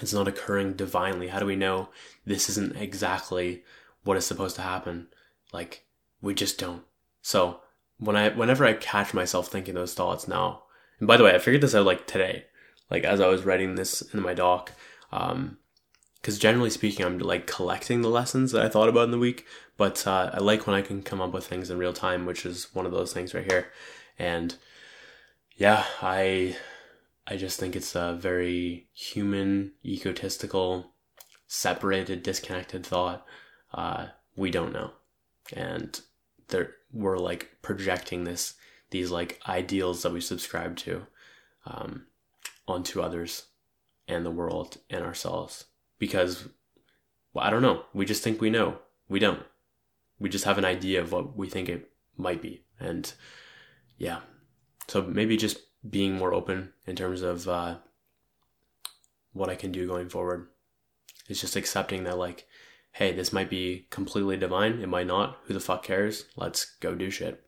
it's 0.00 0.14
not 0.14 0.28
occurring 0.28 0.74
divinely? 0.74 1.26
How 1.26 1.40
do 1.40 1.46
we 1.46 1.56
know 1.56 1.88
this 2.24 2.48
isn't 2.48 2.76
exactly 2.76 3.64
what 4.04 4.16
is 4.16 4.24
supposed 4.24 4.54
to 4.54 4.62
happen? 4.62 5.08
Like 5.52 5.83
we 6.24 6.34
just 6.34 6.58
don't. 6.58 6.82
So 7.22 7.60
when 7.98 8.16
I 8.16 8.30
whenever 8.30 8.64
I 8.64 8.72
catch 8.72 9.14
myself 9.14 9.48
thinking 9.48 9.74
those 9.74 9.94
thoughts 9.94 10.26
now, 10.26 10.62
and 10.98 11.06
by 11.06 11.16
the 11.16 11.24
way, 11.24 11.34
I 11.34 11.38
figured 11.38 11.60
this 11.60 11.74
out 11.74 11.86
like 11.86 12.06
today, 12.06 12.46
like 12.90 13.04
as 13.04 13.20
I 13.20 13.28
was 13.28 13.44
writing 13.44 13.74
this 13.74 14.02
in 14.12 14.20
my 14.20 14.34
doc, 14.34 14.72
um, 15.12 15.58
because 16.16 16.38
generally 16.38 16.70
speaking, 16.70 17.04
I'm 17.04 17.18
like 17.18 17.46
collecting 17.46 18.00
the 18.00 18.08
lessons 18.08 18.52
that 18.52 18.64
I 18.64 18.68
thought 18.68 18.88
about 18.88 19.04
in 19.04 19.10
the 19.10 19.18
week. 19.18 19.44
But 19.76 20.06
uh, 20.06 20.30
I 20.32 20.38
like 20.38 20.66
when 20.66 20.76
I 20.76 20.82
can 20.82 21.02
come 21.02 21.20
up 21.20 21.32
with 21.32 21.46
things 21.46 21.68
in 21.68 21.78
real 21.78 21.92
time, 21.92 22.26
which 22.26 22.46
is 22.46 22.72
one 22.74 22.86
of 22.86 22.92
those 22.92 23.12
things 23.12 23.34
right 23.34 23.50
here. 23.50 23.66
And 24.18 24.54
yeah, 25.56 25.84
I 26.00 26.56
I 27.26 27.36
just 27.36 27.60
think 27.60 27.76
it's 27.76 27.94
a 27.94 28.16
very 28.18 28.88
human, 28.94 29.72
egotistical, 29.84 30.92
separated, 31.46 32.22
disconnected 32.22 32.86
thought. 32.86 33.26
Uh, 33.72 34.06
we 34.36 34.50
don't 34.50 34.72
know, 34.72 34.92
and 35.52 36.00
there 36.48 36.72
we're 36.92 37.18
like 37.18 37.50
projecting 37.62 38.24
this 38.24 38.54
these 38.90 39.10
like 39.10 39.40
ideals 39.48 40.02
that 40.02 40.12
we 40.12 40.20
subscribe 40.20 40.76
to 40.76 41.06
um, 41.66 42.06
onto 42.68 43.00
others 43.00 43.46
and 44.06 44.24
the 44.24 44.30
world 44.30 44.78
and 44.90 45.04
ourselves 45.04 45.64
because 45.98 46.48
well, 47.34 47.44
I 47.44 47.50
don't 47.50 47.62
know. 47.62 47.84
We 47.92 48.06
just 48.06 48.22
think 48.22 48.40
we 48.40 48.48
know. 48.48 48.78
We 49.08 49.18
don't. 49.18 49.42
We 50.18 50.28
just 50.28 50.44
have 50.44 50.56
an 50.56 50.64
idea 50.64 51.00
of 51.00 51.12
what 51.12 51.36
we 51.36 51.48
think 51.48 51.68
it 51.68 51.90
might 52.16 52.40
be, 52.40 52.62
and 52.78 53.12
yeah. 53.98 54.20
So 54.86 55.02
maybe 55.02 55.36
just 55.36 55.58
being 55.88 56.14
more 56.14 56.32
open 56.32 56.72
in 56.86 56.94
terms 56.94 57.22
of 57.22 57.48
uh, 57.48 57.76
what 59.32 59.50
I 59.50 59.56
can 59.56 59.72
do 59.72 59.86
going 59.86 60.08
forward. 60.08 60.48
It's 61.28 61.40
just 61.40 61.56
accepting 61.56 62.04
that 62.04 62.18
like 62.18 62.46
hey, 62.94 63.12
this 63.12 63.32
might 63.32 63.50
be 63.50 63.88
completely 63.90 64.36
divine. 64.36 64.80
It 64.80 64.88
might 64.88 65.08
not. 65.08 65.38
Who 65.44 65.54
the 65.54 65.58
fuck 65.58 65.82
cares? 65.82 66.26
Let's 66.36 66.76
go 66.78 66.94
do 66.94 67.10
shit. 67.10 67.44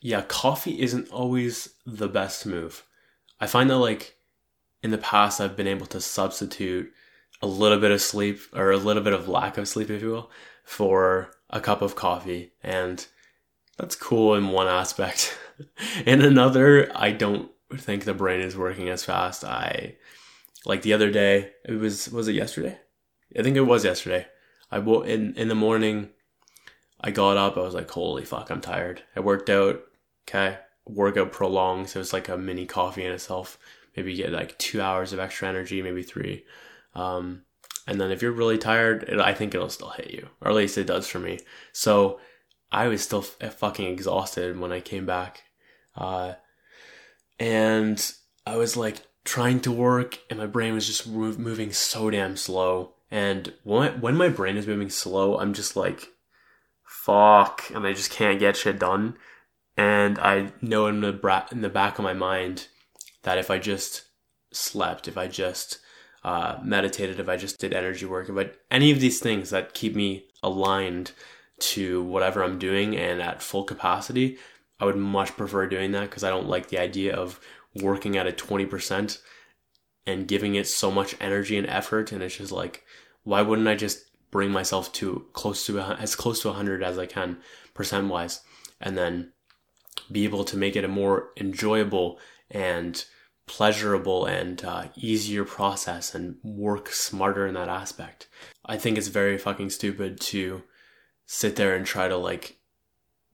Yeah, 0.00 0.22
coffee 0.22 0.80
isn't 0.80 1.10
always 1.10 1.74
the 1.84 2.08
best 2.08 2.46
move. 2.46 2.82
I 3.38 3.46
find 3.46 3.68
that 3.68 3.76
like 3.76 4.16
in 4.82 4.90
the 4.90 4.96
past, 4.96 5.38
I've 5.38 5.54
been 5.54 5.66
able 5.66 5.84
to 5.86 6.00
substitute 6.00 6.90
a 7.42 7.46
little 7.46 7.78
bit 7.78 7.90
of 7.90 8.00
sleep 8.00 8.40
or 8.54 8.70
a 8.70 8.78
little 8.78 9.02
bit 9.02 9.12
of 9.12 9.28
lack 9.28 9.58
of 9.58 9.68
sleep, 9.68 9.90
if 9.90 10.00
you 10.00 10.10
will, 10.10 10.30
for 10.64 11.30
a 11.50 11.60
cup 11.60 11.82
of 11.82 11.94
coffee. 11.94 12.52
And 12.62 13.06
that's 13.76 13.96
cool 13.96 14.34
in 14.34 14.48
one 14.48 14.66
aspect. 14.66 15.38
in 16.06 16.22
another, 16.22 16.90
I 16.94 17.12
don't 17.12 17.50
think 17.76 18.04
the 18.04 18.14
brain 18.14 18.40
is 18.40 18.56
working 18.56 18.88
as 18.88 19.04
fast. 19.04 19.44
I 19.44 19.96
like 20.64 20.80
the 20.80 20.94
other 20.94 21.10
day, 21.10 21.52
it 21.66 21.72
was 21.72 22.08
was 22.08 22.28
it 22.28 22.34
yesterday? 22.34 22.78
I 23.38 23.42
think 23.42 23.58
it 23.58 23.62
was 23.62 23.84
yesterday. 23.84 24.26
I 24.70 24.78
woke 24.78 25.06
in 25.06 25.34
in 25.34 25.48
the 25.48 25.54
morning. 25.54 26.10
I 27.00 27.10
got 27.10 27.36
up. 27.36 27.56
I 27.56 27.60
was 27.60 27.74
like, 27.74 27.90
"Holy 27.90 28.24
fuck, 28.24 28.50
I'm 28.50 28.60
tired." 28.60 29.02
I 29.14 29.20
worked 29.20 29.50
out. 29.50 29.82
Okay, 30.28 30.58
workout 30.86 31.32
prolonged, 31.32 31.88
so 31.90 32.00
it's 32.00 32.12
like 32.12 32.28
a 32.28 32.38
mini 32.38 32.66
coffee 32.66 33.04
in 33.04 33.12
itself. 33.12 33.58
Maybe 33.96 34.12
you 34.12 34.24
get 34.24 34.32
like 34.32 34.58
two 34.58 34.80
hours 34.80 35.12
of 35.12 35.18
extra 35.18 35.48
energy, 35.48 35.82
maybe 35.82 36.02
three. 36.02 36.44
Um, 36.94 37.42
and 37.86 38.00
then 38.00 38.10
if 38.10 38.22
you're 38.22 38.32
really 38.32 38.58
tired, 38.58 39.04
it, 39.04 39.20
I 39.20 39.34
think 39.34 39.54
it'll 39.54 39.68
still 39.68 39.90
hit 39.90 40.10
you, 40.10 40.28
or 40.40 40.48
at 40.48 40.56
least 40.56 40.78
it 40.78 40.86
does 40.86 41.06
for 41.06 41.18
me. 41.18 41.40
So 41.72 42.20
I 42.72 42.88
was 42.88 43.02
still 43.02 43.24
f- 43.40 43.54
fucking 43.54 43.86
exhausted 43.86 44.58
when 44.58 44.72
I 44.72 44.80
came 44.80 45.06
back, 45.06 45.42
uh, 45.96 46.34
and 47.38 48.12
I 48.46 48.56
was 48.56 48.76
like 48.76 49.02
trying 49.24 49.60
to 49.60 49.72
work, 49.72 50.18
and 50.30 50.38
my 50.38 50.46
brain 50.46 50.74
was 50.74 50.86
just 50.86 51.06
moving 51.06 51.72
so 51.72 52.10
damn 52.10 52.36
slow. 52.36 52.93
And 53.14 53.52
when, 53.62 54.00
when 54.00 54.16
my 54.16 54.28
brain 54.28 54.56
is 54.56 54.66
moving 54.66 54.90
slow, 54.90 55.38
I'm 55.38 55.54
just 55.54 55.76
like, 55.76 56.08
fuck, 56.84 57.70
and 57.72 57.86
I 57.86 57.92
just 57.92 58.10
can't 58.10 58.40
get 58.40 58.56
shit 58.56 58.80
done. 58.80 59.16
And 59.76 60.18
I 60.18 60.50
know 60.60 60.88
in 60.88 61.00
the 61.00 61.12
bra- 61.12 61.46
in 61.52 61.60
the 61.60 61.68
back 61.68 61.96
of 61.96 62.02
my 62.02 62.12
mind 62.12 62.66
that 63.22 63.38
if 63.38 63.52
I 63.52 63.60
just 63.60 64.06
slept, 64.52 65.06
if 65.06 65.16
I 65.16 65.28
just 65.28 65.78
uh, 66.24 66.58
meditated, 66.64 67.20
if 67.20 67.28
I 67.28 67.36
just 67.36 67.60
did 67.60 67.72
energy 67.72 68.04
work, 68.04 68.28
if 68.28 68.36
I 68.36 68.50
any 68.68 68.90
of 68.90 68.98
these 68.98 69.20
things 69.20 69.50
that 69.50 69.74
keep 69.74 69.94
me 69.94 70.24
aligned 70.42 71.12
to 71.60 72.02
whatever 72.02 72.42
I'm 72.42 72.58
doing 72.58 72.96
and 72.96 73.22
at 73.22 73.42
full 73.42 73.62
capacity, 73.62 74.38
I 74.80 74.86
would 74.86 74.96
much 74.96 75.36
prefer 75.36 75.68
doing 75.68 75.92
that 75.92 76.10
because 76.10 76.24
I 76.24 76.30
don't 76.30 76.48
like 76.48 76.66
the 76.66 76.78
idea 76.78 77.14
of 77.14 77.38
working 77.76 78.16
at 78.16 78.26
a 78.26 78.32
20% 78.32 79.18
and 80.04 80.26
giving 80.26 80.56
it 80.56 80.66
so 80.66 80.90
much 80.90 81.14
energy 81.20 81.56
and 81.56 81.68
effort. 81.68 82.10
And 82.10 82.20
it's 82.20 82.38
just 82.38 82.50
like, 82.50 82.82
why 83.24 83.42
wouldn't 83.42 83.68
I 83.68 83.74
just 83.74 84.04
bring 84.30 84.50
myself 84.50 84.92
to 84.92 85.26
close 85.32 85.66
to 85.66 85.80
as 85.80 86.14
close 86.16 86.40
to 86.42 86.48
100 86.48 86.82
as 86.82 86.98
I 86.98 87.06
can 87.06 87.38
percent 87.72 88.08
wise 88.08 88.40
and 88.80 88.96
then 88.96 89.32
be 90.10 90.24
able 90.24 90.44
to 90.44 90.56
make 90.56 90.76
it 90.76 90.84
a 90.84 90.88
more 90.88 91.30
enjoyable 91.36 92.18
and 92.50 93.04
pleasurable 93.46 94.26
and 94.26 94.64
uh, 94.64 94.84
easier 94.96 95.44
process 95.44 96.14
and 96.14 96.36
work 96.42 96.88
smarter 96.88 97.46
in 97.46 97.54
that 97.54 97.68
aspect. 97.68 98.28
I 98.64 98.76
think 98.76 98.96
it's 98.96 99.08
very 99.08 99.38
fucking 99.38 99.70
stupid 99.70 100.20
to 100.22 100.62
sit 101.26 101.56
there 101.56 101.74
and 101.74 101.86
try 101.86 102.08
to 102.08 102.16
like 102.16 102.58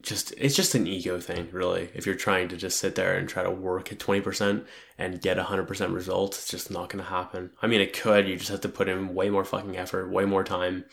just 0.02 0.32
it's 0.38 0.56
just 0.56 0.74
an 0.74 0.86
ego 0.86 1.20
thing 1.20 1.48
really. 1.52 1.90
If 1.94 2.06
you're 2.06 2.14
trying 2.14 2.48
to 2.48 2.56
just 2.56 2.78
sit 2.78 2.94
there 2.94 3.16
and 3.16 3.28
try 3.28 3.42
to 3.42 3.50
work 3.50 3.92
at 3.92 3.98
20% 3.98 4.64
and 4.98 5.20
get 5.20 5.36
100% 5.36 5.94
results 5.94 6.38
it's 6.38 6.50
just 6.50 6.70
not 6.70 6.88
going 6.88 7.04
to 7.04 7.10
happen. 7.10 7.50
I 7.62 7.66
mean 7.66 7.80
it 7.80 7.92
could 7.92 8.28
you 8.28 8.36
just 8.36 8.50
have 8.50 8.60
to 8.62 8.68
put 8.68 8.88
in 8.88 9.14
way 9.14 9.30
more 9.30 9.44
fucking 9.44 9.76
effort 9.76 10.10
way 10.10 10.24
more 10.24 10.44
time 10.44 10.84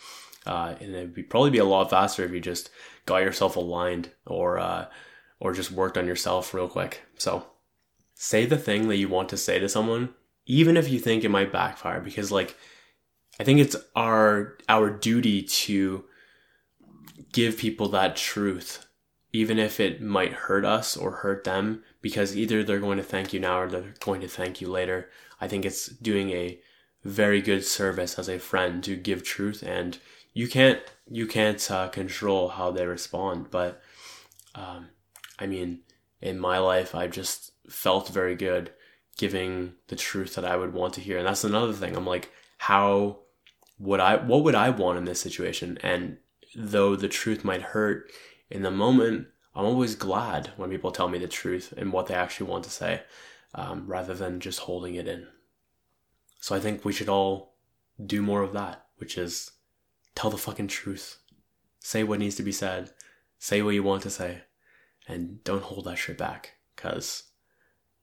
uh, 0.46 0.74
and 0.80 0.94
it'd 0.94 1.14
be, 1.14 1.22
probably 1.22 1.50
be 1.50 1.58
a 1.58 1.64
lot 1.64 1.90
faster 1.90 2.24
if 2.24 2.32
you 2.32 2.40
just 2.40 2.70
got 3.06 3.22
yourself 3.22 3.56
aligned 3.56 4.10
or 4.26 4.58
uh, 4.58 4.86
or 5.40 5.52
just 5.52 5.70
worked 5.70 5.96
on 5.96 6.06
yourself 6.06 6.52
real 6.52 6.68
quick. 6.68 7.02
So 7.16 7.46
say 8.14 8.44
the 8.44 8.58
thing 8.58 8.88
that 8.88 8.96
you 8.96 9.08
want 9.08 9.28
to 9.28 9.36
say 9.36 9.58
to 9.60 9.68
someone 9.68 10.12
even 10.44 10.76
if 10.76 10.90
you 10.90 10.98
think 10.98 11.22
it 11.22 11.28
might 11.28 11.52
backfire 11.52 12.00
because 12.00 12.32
like 12.32 12.56
i 13.38 13.44
think 13.44 13.60
it's 13.60 13.76
our 13.94 14.58
our 14.68 14.90
duty 14.90 15.42
to 15.42 16.04
give 17.32 17.56
people 17.56 17.88
that 17.88 18.16
truth 18.16 18.87
even 19.32 19.58
if 19.58 19.78
it 19.78 20.00
might 20.00 20.32
hurt 20.32 20.64
us 20.64 20.96
or 20.96 21.10
hurt 21.10 21.44
them, 21.44 21.82
because 22.00 22.36
either 22.36 22.64
they're 22.64 22.78
going 22.78 22.98
to 22.98 23.04
thank 23.04 23.32
you 23.32 23.40
now 23.40 23.60
or 23.60 23.68
they're 23.68 23.94
going 24.00 24.20
to 24.20 24.28
thank 24.28 24.60
you 24.60 24.68
later. 24.68 25.10
I 25.40 25.48
think 25.48 25.64
it's 25.64 25.86
doing 25.86 26.30
a 26.30 26.60
very 27.04 27.40
good 27.40 27.64
service 27.64 28.18
as 28.18 28.28
a 28.28 28.38
friend 28.38 28.82
to 28.84 28.96
give 28.96 29.22
truth, 29.22 29.62
and 29.62 29.98
you 30.32 30.48
can't 30.48 30.80
you 31.10 31.26
can't 31.26 31.70
uh, 31.70 31.88
control 31.88 32.48
how 32.48 32.70
they 32.70 32.86
respond. 32.86 33.50
But 33.50 33.82
um, 34.54 34.88
I 35.38 35.46
mean, 35.46 35.80
in 36.20 36.38
my 36.38 36.58
life, 36.58 36.94
I've 36.94 37.12
just 37.12 37.52
felt 37.68 38.08
very 38.08 38.34
good 38.34 38.72
giving 39.16 39.74
the 39.88 39.96
truth 39.96 40.34
that 40.36 40.44
I 40.44 40.56
would 40.56 40.72
want 40.72 40.94
to 40.94 41.00
hear, 41.00 41.18
and 41.18 41.26
that's 41.26 41.44
another 41.44 41.72
thing. 41.72 41.96
I'm 41.96 42.06
like, 42.06 42.30
how 42.56 43.18
would 43.78 44.00
I? 44.00 44.16
What 44.16 44.42
would 44.44 44.54
I 44.54 44.70
want 44.70 44.98
in 44.98 45.04
this 45.04 45.20
situation? 45.20 45.78
And 45.82 46.18
though 46.56 46.96
the 46.96 47.08
truth 47.08 47.44
might 47.44 47.62
hurt 47.62 48.10
in 48.50 48.62
the 48.62 48.70
moment, 48.70 49.28
I'm 49.54 49.64
always 49.64 49.94
glad 49.94 50.52
when 50.56 50.70
people 50.70 50.90
tell 50.92 51.08
me 51.08 51.18
the 51.18 51.28
truth 51.28 51.74
and 51.76 51.92
what 51.92 52.06
they 52.06 52.14
actually 52.14 52.50
want 52.50 52.64
to 52.64 52.70
say. 52.70 53.02
um, 53.54 53.86
rather 53.86 54.14
than 54.14 54.40
just 54.40 54.60
holding 54.60 54.94
it 54.94 55.08
in. 55.08 55.26
So 56.40 56.54
I 56.54 56.60
think 56.60 56.84
we 56.84 56.92
should 56.92 57.08
all 57.08 57.56
do 58.04 58.22
more 58.22 58.42
of 58.42 58.52
that, 58.52 58.86
which 58.98 59.18
is 59.18 59.52
tell 60.14 60.30
the 60.30 60.38
fucking 60.38 60.68
truth. 60.68 61.18
Say 61.80 62.04
what 62.04 62.18
needs 62.18 62.36
to 62.36 62.42
be 62.42 62.52
said. 62.52 62.90
Say 63.38 63.62
what 63.62 63.74
you 63.74 63.82
want 63.82 64.02
to 64.02 64.10
say. 64.10 64.42
And 65.06 65.42
don't 65.44 65.62
hold 65.62 65.86
that 65.86 65.96
shit 65.96 66.18
back, 66.18 66.54
because 66.76 67.24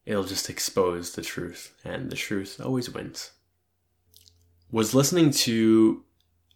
it'll 0.06 0.24
just 0.24 0.50
expose 0.50 1.14
the 1.14 1.22
truth, 1.22 1.76
and 1.84 2.10
the 2.10 2.16
truth 2.16 2.60
always 2.60 2.90
wins. 2.90 3.32
Was 4.72 4.96
listening 4.96 5.30
to 5.32 6.04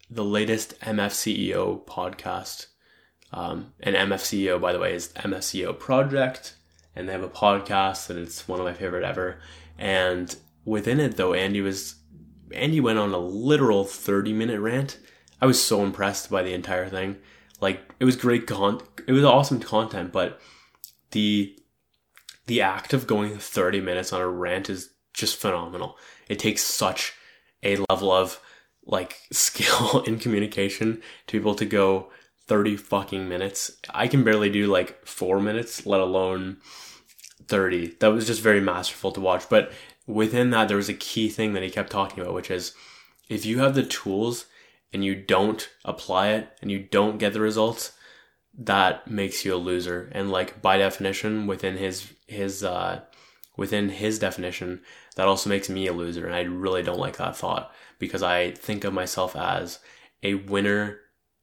the 0.10 0.26
latest 0.26 0.80
MFCEO 0.80 1.86
podcast. 1.86 2.68
Um, 3.32 3.74
and 3.80 3.96
MFCEO, 3.96 4.60
by 4.60 4.74
the 4.74 4.80
way, 4.80 4.94
is 4.94 5.10
MFCEO 5.10 5.78
Project, 5.78 6.56
and 6.96 7.08
they 7.08 7.14
have 7.14 7.24
a 7.24 7.30
podcast, 7.30 8.10
and 8.10 8.20
it's 8.20 8.48
one 8.48 8.60
of 8.60 8.66
my 8.66 8.74
favorite 8.74 9.04
ever. 9.04 9.40
And 9.78 10.36
within 10.66 11.00
it, 11.00 11.18
though, 11.18 11.34
Andy 11.34 11.62
was 11.62 11.96
Andy 12.52 12.80
went 12.80 13.00
on 13.00 13.14
a 13.14 13.20
literal 13.20 13.84
thirty 13.84 14.34
minute 14.34 14.60
rant. 14.60 15.00
I 15.42 15.46
was 15.46 15.64
so 15.64 15.84
impressed 15.84 16.30
by 16.30 16.44
the 16.44 16.54
entire 16.54 16.90
thing. 16.90 17.18
Like 17.62 17.82
it 18.00 18.06
was 18.06 18.16
great 18.16 18.48
con, 18.48 18.82
it 19.08 19.12
was 19.12 19.24
awesome 19.24 19.60
content, 19.60 20.12
but 20.12 20.40
the 21.12 21.56
the 22.50 22.62
act 22.62 22.94
of 22.94 23.06
going 23.06 23.38
30 23.38 23.80
minutes 23.80 24.12
on 24.12 24.22
a 24.22 24.28
rant 24.28 24.72
is 24.72 24.90
just 25.14 25.36
phenomenal. 25.36 25.98
It 26.28 26.40
takes 26.40 26.64
such 26.64 27.14
a 27.62 27.78
level 27.90 28.12
of 28.12 28.42
like 28.86 29.18
skill 29.32 30.02
in 30.02 30.18
communication 30.18 31.02
to 31.28 31.38
be 31.38 31.42
able 31.42 31.56
to 31.56 31.66
go 31.66 32.10
30 32.50 32.76
fucking 32.78 33.30
minutes. 33.30 33.78
I 33.92 34.08
can 34.08 34.24
barely 34.24 34.50
do 34.50 34.68
like 34.68 35.06
four 35.06 35.40
minutes, 35.40 35.86
let 35.86 36.02
alone 36.02 36.58
30. 37.48 37.98
That 38.00 38.08
was 38.08 38.28
just 38.28 38.42
very 38.42 38.60
masterful 38.60 39.12
to 39.12 39.22
watch. 39.22 39.48
But 39.50 39.72
within 40.08 40.50
that, 40.50 40.68
there 40.68 40.78
was 40.78 40.90
a 40.90 40.96
key 40.96 41.30
thing 41.30 41.54
that 41.54 41.64
he 41.64 41.70
kept 41.70 41.92
talking 41.92 42.22
about, 42.22 42.34
which 42.34 42.50
is 42.50 42.74
if 43.30 43.46
you 43.46 43.60
have 43.60 43.76
the 43.76 43.86
tools 43.86 44.48
and 44.92 45.06
you 45.06 45.16
don't 45.16 45.70
apply 45.86 46.30
it 46.30 46.50
and 46.62 46.72
you 46.72 46.80
don't 46.80 47.20
get 47.20 47.34
the 47.34 47.40
results, 47.40 47.92
that 48.58 49.08
makes 49.08 49.46
you 49.46 49.54
a 49.54 49.58
loser. 49.58 50.10
And 50.12 50.32
like 50.32 50.60
by 50.60 50.78
definition, 50.78 51.46
within 51.46 51.78
his 51.78 52.12
his 52.28 52.64
uh, 52.64 53.02
within 53.56 53.90
his 53.90 54.18
definition, 54.18 54.82
that 55.16 55.28
also 55.28 55.50
makes 55.50 55.70
me 55.70 55.86
a 55.86 55.94
loser. 55.94 56.26
And 56.26 56.36
I 56.36 56.42
really 56.42 56.82
don't 56.82 57.00
like 57.00 57.18
that 57.18 57.38
thought 57.38 57.72
because 58.00 58.24
I 58.24 58.52
think 58.52 58.84
of 58.84 58.94
myself 58.94 59.36
as 59.36 59.80
a 60.24 60.34
winner 60.34 61.00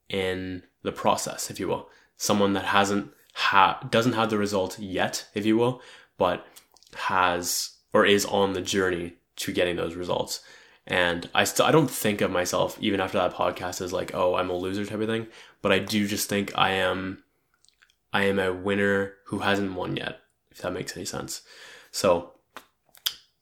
in 0.09 0.63
the 0.87 0.93
process, 0.93 1.51
if 1.51 1.61
you 1.61 1.69
will. 1.69 1.91
Someone 2.17 2.55
that 2.55 2.65
hasn't 2.65 3.13
ha 3.35 3.87
doesn't 3.91 4.15
have 4.15 4.31
the 4.31 4.39
result 4.39 4.79
yet, 4.79 5.27
if 5.35 5.45
you 5.45 5.59
will, 5.59 5.83
but 6.17 6.47
has 6.95 7.77
or 7.93 8.07
is 8.07 8.25
on 8.25 8.55
the 8.55 8.63
journey 8.63 9.15
to 9.37 9.53
getting 9.53 9.77
those 9.77 9.95
results. 9.95 10.41
And 10.87 11.29
I 11.35 11.45
still 11.45 11.67
I 11.67 11.73
don't 11.73 11.91
think 11.91 12.21
of 12.21 12.31
myself 12.31 12.79
even 12.81 13.01
after 13.01 13.19
that 13.19 13.35
podcast 13.35 13.81
as 13.81 13.93
like, 13.93 14.15
oh, 14.15 14.37
I'm 14.37 14.51
a 14.51 14.55
loser 14.55 14.87
type 14.87 15.01
of 15.01 15.09
thing. 15.09 15.27
But 15.61 15.73
I 15.73 15.81
do 15.81 16.07
just 16.07 16.29
think 16.29 16.57
I 16.57 16.71
am 16.71 17.23
I 18.13 18.25
am 18.25 18.39
a 18.39 18.53
winner 18.53 19.15
who 19.27 19.41
hasn't 19.41 19.75
won 19.75 19.97
yet, 19.97 20.21
if 20.51 20.59
that 20.59 20.73
makes 20.73 20.97
any 20.97 21.05
sense. 21.05 21.43
So 21.91 22.33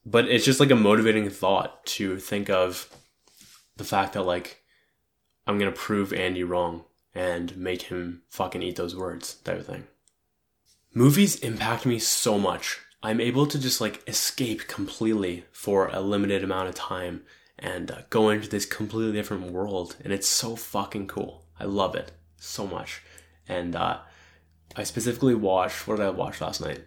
but 0.07 0.29
it's 0.29 0.45
just 0.45 0.61
like 0.61 0.71
a 0.71 0.77
motivating 0.77 1.31
thought 1.31 1.85
to 1.87 2.19
think 2.19 2.51
of 2.51 2.89
the 3.77 3.85
fact 3.85 4.15
that 4.15 4.23
like 4.23 4.63
I'm 5.47 5.59
gonna 5.59 5.73
prove 5.73 6.13
Andy 6.13 6.43
wrong 6.43 6.85
and 7.15 7.57
make 7.57 7.83
him 7.83 8.23
fucking 8.29 8.63
eat 8.63 8.77
those 8.77 8.97
words 8.97 9.35
type 9.37 9.61
of 9.61 9.67
thing. 9.67 9.85
Movies 10.93 11.37
impact 11.37 11.87
me 11.87 11.99
so 11.99 12.39
much 12.39 12.81
I'm 13.05 13.21
able 13.21 13.47
to 13.49 13.59
just 13.59 13.83
like 13.83 14.03
escape 14.09 14.67
completely 14.67 15.45
for 15.53 15.89
a 15.89 16.01
limited 16.01 16.43
amount 16.43 16.71
of 16.71 16.75
time 16.75 17.23
and 17.59 17.91
uh, 17.91 17.99
go 18.09 18.31
into 18.31 18.49
this 18.49 18.65
completely 18.65 19.13
different 19.13 19.53
world. 19.53 19.97
And 20.03 20.11
it's 20.11 20.27
so 20.27 20.57
fucking 20.57 21.09
cool. 21.09 21.45
I 21.61 21.65
love 21.65 21.95
it 21.95 22.13
so 22.39 22.67
much. 22.67 23.03
And 23.47 23.77
uh, 23.77 23.99
I 24.75 24.85
specifically 24.85 25.35
watched, 25.35 25.87
what 25.87 25.99
did 25.99 26.07
I 26.07 26.11
watch 26.11 26.41
last 26.41 26.63
night? 26.63 26.83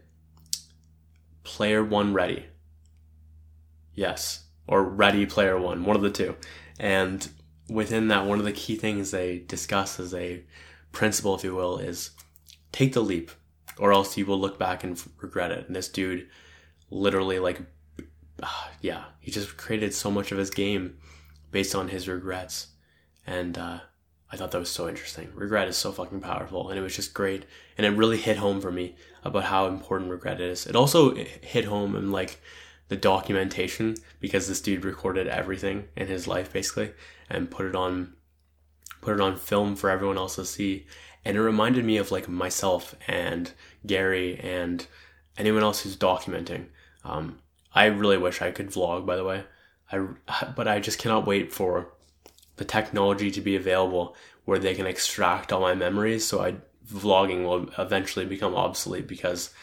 Player 1.43 1.83
One 1.83 2.15
Ready. 2.15 2.47
Yes. 3.93 4.45
Or 4.67 4.81
Ready 4.83 5.27
Player 5.27 5.59
One, 5.59 5.85
one 5.85 5.95
of 5.95 6.01
the 6.01 6.09
two. 6.09 6.35
And 6.79 7.29
within 7.69 8.08
that, 8.10 8.25
one 8.25 8.39
of 8.39 8.45
the 8.45 8.51
key 8.51 8.75
things 8.75 9.12
they 9.12 9.39
discuss 9.39 9.99
as 9.99 10.13
a 10.13 10.43
principle, 10.91 11.36
if 11.36 11.43
you 11.43 11.56
will, 11.56 11.77
is 11.77 12.12
take 12.71 12.93
the 12.93 13.01
leap 13.01 13.32
or 13.77 13.91
else 13.91 14.17
you 14.17 14.25
will 14.25 14.39
look 14.39 14.58
back 14.58 14.84
and 14.84 15.01
regret 15.21 15.51
it. 15.51 15.67
And 15.67 15.75
this 15.75 15.89
dude 15.89 16.27
literally 16.89 17.39
like 17.39 17.62
yeah, 18.82 19.06
he 19.19 19.32
just 19.32 19.58
created 19.58 19.93
so 19.93 20.12
much 20.12 20.32
of 20.32 20.38
his 20.38 20.49
game 20.49 20.97
based 21.51 21.75
on 21.75 21.89
his 21.89 22.08
regrets. 22.08 22.67
And 23.25 23.58
uh, 23.58 23.80
I 24.32 24.38
thought 24.38 24.51
that 24.51 24.60
was 24.60 24.69
so 24.69 24.88
interesting. 24.88 25.30
Regret 25.34 25.67
is 25.67 25.77
so 25.77 25.91
fucking 25.91 26.21
powerful, 26.21 26.69
and 26.69 26.80
it 26.80 26.82
was 26.82 26.95
just 26.95 27.13
great. 27.13 27.45
And 27.77 27.86
it 27.86 27.91
really 27.91 28.17
hit 28.17 28.38
home 28.38 28.62
for 28.62 28.71
me 28.71 28.95
about 29.23 29.45
how 29.45 29.67
important 29.67 30.12
regret 30.12 30.39
is. 30.39 30.65
It 30.65 30.75
also 30.75 31.15
hit 31.15 31.65
home 31.65 31.95
and 31.95 32.12
like 32.12 32.39
the 32.89 32.95
documentation 32.95 33.95
because 34.19 34.47
this 34.47 34.62
dude 34.62 34.86
recorded 34.86 35.28
everything 35.28 35.86
in 35.95 36.08
his 36.08 36.28
life 36.28 36.54
basically 36.54 36.91
and 37.30 37.52
put 37.52 37.65
it 37.65 37.76
on 37.76 38.13
put 39.02 39.13
it 39.13 39.21
on 39.21 39.36
film 39.36 39.76
for 39.76 39.89
everyone 39.89 40.17
else 40.17 40.36
to 40.36 40.45
see 40.45 40.86
and 41.28 41.36
it 41.36 41.41
reminded 41.41 41.84
me 41.84 41.97
of 41.97 42.10
like 42.10 42.30
myself 42.30 42.95
and 43.06 43.52
Gary 43.86 44.39
and 44.39 44.88
anyone 45.38 45.62
else 45.62 45.82
who's 45.82 45.97
documenting. 45.97 46.67
Um, 47.04 47.39
I 47.76 47.88
really 47.88 48.17
wish 48.17 48.41
I 48.41 48.52
could 48.52 48.71
vlog, 48.71 49.06
by 49.06 49.17
the 49.17 49.26
way. 49.26 49.43
I, 49.91 49.97
but 50.56 50.69
I 50.69 50.80
just 50.80 51.00
cannot 51.00 51.28
wait 51.28 51.52
for 51.52 51.89
the 52.56 52.63
technology 52.63 53.30
to 53.32 53.41
be 53.41 53.58
available 53.58 54.15
where 54.45 54.58
they 54.58 54.73
can 54.73 54.88
extract 54.88 55.52
all 55.52 55.60
my 55.60 55.76
memories. 55.76 56.26
So 56.26 56.41
I 56.41 56.56
vlogging 56.89 57.43
will 57.43 57.69
eventually 57.78 58.26
become 58.26 58.56
obsolete 58.56 59.08
because 59.08 59.54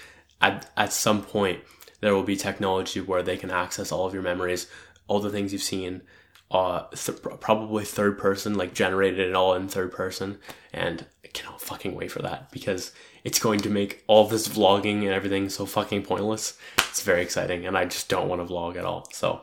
at 0.42 0.70
at 0.76 0.92
some 0.92 1.22
point 1.22 1.60
there 2.00 2.14
will 2.14 2.22
be 2.22 2.36
technology 2.36 3.00
where 3.00 3.22
they 3.22 3.36
can 3.36 3.50
access 3.50 3.92
all 3.92 4.06
of 4.06 4.14
your 4.14 4.22
memories, 4.22 4.66
all 5.08 5.20
the 5.20 5.30
things 5.30 5.52
you've 5.52 5.62
seen, 5.62 6.02
uh, 6.50 6.84
th- 6.94 7.22
probably 7.40 7.84
third 7.84 8.18
person, 8.18 8.54
like 8.54 8.74
generated 8.74 9.28
it 9.28 9.34
all 9.34 9.54
in 9.54 9.68
third 9.68 9.92
person. 9.92 10.38
And 10.72 11.06
I 11.24 11.28
cannot 11.28 11.60
fucking 11.60 11.94
wait 11.94 12.10
for 12.10 12.22
that 12.22 12.50
because 12.50 12.92
it's 13.24 13.38
going 13.38 13.60
to 13.60 13.70
make 13.70 14.04
all 14.06 14.26
this 14.26 14.48
vlogging 14.48 15.00
and 15.02 15.08
everything 15.08 15.48
so 15.48 15.66
fucking 15.66 16.04
pointless. 16.04 16.58
It's 16.78 17.02
very 17.02 17.22
exciting, 17.22 17.66
and 17.66 17.76
I 17.76 17.86
just 17.86 18.08
don't 18.08 18.28
want 18.28 18.46
to 18.46 18.52
vlog 18.52 18.76
at 18.76 18.84
all. 18.84 19.08
So, 19.12 19.42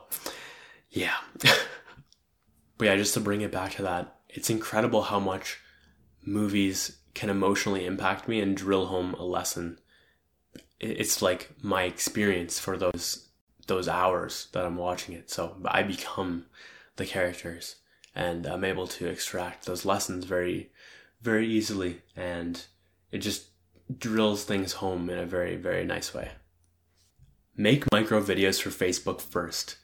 yeah. 0.90 1.16
but 2.78 2.86
yeah, 2.86 2.96
just 2.96 3.14
to 3.14 3.20
bring 3.20 3.40
it 3.40 3.52
back 3.52 3.72
to 3.72 3.82
that, 3.82 4.16
it's 4.28 4.50
incredible 4.50 5.02
how 5.02 5.20
much 5.20 5.58
movies 6.24 6.98
can 7.14 7.28
emotionally 7.28 7.84
impact 7.84 8.28
me 8.28 8.40
and 8.40 8.56
drill 8.56 8.86
home 8.86 9.14
a 9.14 9.24
lesson. 9.24 9.78
It's 10.82 11.22
like 11.22 11.50
my 11.62 11.84
experience 11.84 12.58
for 12.58 12.76
those 12.76 13.28
those 13.66 13.88
hours 13.88 14.48
that 14.52 14.64
I'm 14.64 14.76
watching 14.76 15.14
it. 15.14 15.30
So 15.30 15.56
I 15.64 15.82
become 15.82 16.46
the 16.96 17.06
characters 17.06 17.76
and 18.14 18.46
I'm 18.46 18.64
able 18.64 18.86
to 18.86 19.06
extract 19.06 19.64
those 19.64 19.84
lessons 19.84 20.24
very, 20.24 20.70
very 21.22 21.48
easily. 21.48 22.02
And 22.16 22.62
it 23.10 23.18
just 23.18 23.46
drills 23.98 24.44
things 24.44 24.74
home 24.74 25.08
in 25.10 25.18
a 25.18 25.26
very, 25.26 25.56
very 25.56 25.84
nice 25.84 26.12
way. 26.12 26.32
Make 27.56 27.90
micro 27.92 28.20
videos 28.20 28.60
for 28.60 28.70
Facebook 28.70 29.20
first. 29.20 29.76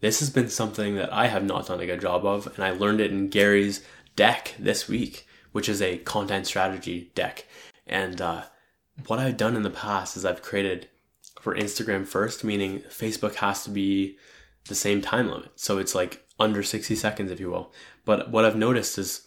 This 0.00 0.20
has 0.20 0.30
been 0.30 0.48
something 0.48 0.96
that 0.96 1.12
I 1.12 1.26
have 1.26 1.44
not 1.44 1.66
done 1.66 1.80
a 1.80 1.86
good 1.86 2.00
job 2.00 2.24
of, 2.24 2.46
and 2.54 2.64
I 2.64 2.70
learned 2.70 3.00
it 3.00 3.10
in 3.10 3.28
Gary's 3.28 3.84
deck 4.16 4.54
this 4.58 4.88
week, 4.88 5.26
which 5.52 5.68
is 5.68 5.82
a 5.82 5.98
content 5.98 6.46
strategy 6.46 7.12
deck. 7.14 7.46
And 7.86 8.20
uh, 8.20 8.44
what 9.06 9.18
I've 9.18 9.36
done 9.36 9.56
in 9.56 9.62
the 9.62 9.70
past 9.70 10.16
is 10.16 10.24
I've 10.24 10.42
created 10.42 10.88
for 11.40 11.54
Instagram 11.54 12.06
first, 12.06 12.44
meaning 12.44 12.80
Facebook 12.80 13.36
has 13.36 13.64
to 13.64 13.70
be 13.70 14.18
the 14.68 14.74
same 14.74 15.00
time 15.00 15.30
limit. 15.30 15.52
So 15.56 15.78
it's 15.78 15.94
like 15.94 16.26
under 16.38 16.62
60 16.62 16.94
seconds, 16.94 17.30
if 17.30 17.40
you 17.40 17.50
will. 17.50 17.72
But 18.04 18.30
what 18.30 18.44
I've 18.44 18.56
noticed 18.56 18.98
is 18.98 19.22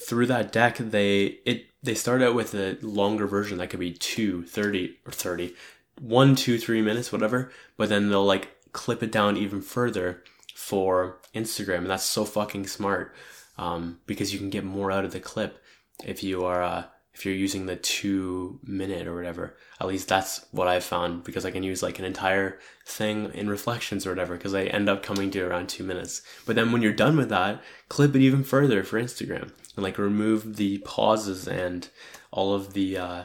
through 0.00 0.26
that 0.26 0.52
deck, 0.52 0.78
they 0.78 1.38
it 1.44 1.66
they 1.82 1.94
start 1.94 2.22
out 2.22 2.34
with 2.34 2.54
a 2.54 2.78
longer 2.82 3.26
version 3.26 3.58
that 3.58 3.70
could 3.70 3.80
be 3.80 3.92
two, 3.92 4.44
30 4.44 4.96
or 5.06 5.12
30, 5.12 5.54
one, 6.00 6.34
two, 6.34 6.58
three 6.58 6.82
minutes, 6.82 7.12
whatever. 7.12 7.52
But 7.76 7.88
then 7.88 8.08
they'll 8.08 8.24
like 8.24 8.56
clip 8.72 9.02
it 9.02 9.12
down 9.12 9.36
even 9.36 9.60
further 9.60 10.22
for 10.54 11.18
Instagram. 11.34 11.78
And 11.78 11.90
that's 11.90 12.04
so 12.04 12.24
fucking 12.24 12.66
smart 12.66 13.14
um, 13.56 14.00
because 14.06 14.32
you 14.32 14.38
can 14.38 14.50
get 14.50 14.64
more 14.64 14.90
out 14.90 15.04
of 15.04 15.12
the 15.12 15.20
clip 15.20 15.62
if 16.04 16.22
you 16.22 16.44
are 16.44 16.62
uh, 16.62 16.84
if 17.18 17.26
you're 17.26 17.34
using 17.34 17.66
the 17.66 17.74
two 17.74 18.60
minute 18.62 19.08
or 19.08 19.16
whatever. 19.16 19.56
At 19.80 19.88
least 19.88 20.06
that's 20.06 20.46
what 20.52 20.68
I've 20.68 20.84
found 20.84 21.24
because 21.24 21.44
I 21.44 21.50
can 21.50 21.64
use 21.64 21.82
like 21.82 21.98
an 21.98 22.04
entire 22.04 22.60
thing 22.86 23.32
in 23.34 23.50
reflections 23.50 24.06
or 24.06 24.10
whatever 24.10 24.36
because 24.36 24.54
I 24.54 24.64
end 24.64 24.88
up 24.88 25.02
coming 25.02 25.32
to 25.32 25.42
around 25.42 25.68
two 25.68 25.82
minutes. 25.82 26.22
But 26.46 26.54
then 26.54 26.70
when 26.70 26.80
you're 26.80 26.92
done 26.92 27.16
with 27.16 27.28
that, 27.30 27.60
clip 27.88 28.14
it 28.14 28.22
even 28.22 28.44
further 28.44 28.84
for 28.84 29.02
Instagram 29.02 29.50
and 29.74 29.82
like 29.82 29.98
remove 29.98 30.56
the 30.56 30.78
pauses 30.78 31.48
and 31.48 31.88
all 32.30 32.54
of 32.54 32.72
the 32.72 32.96
uh, 32.96 33.24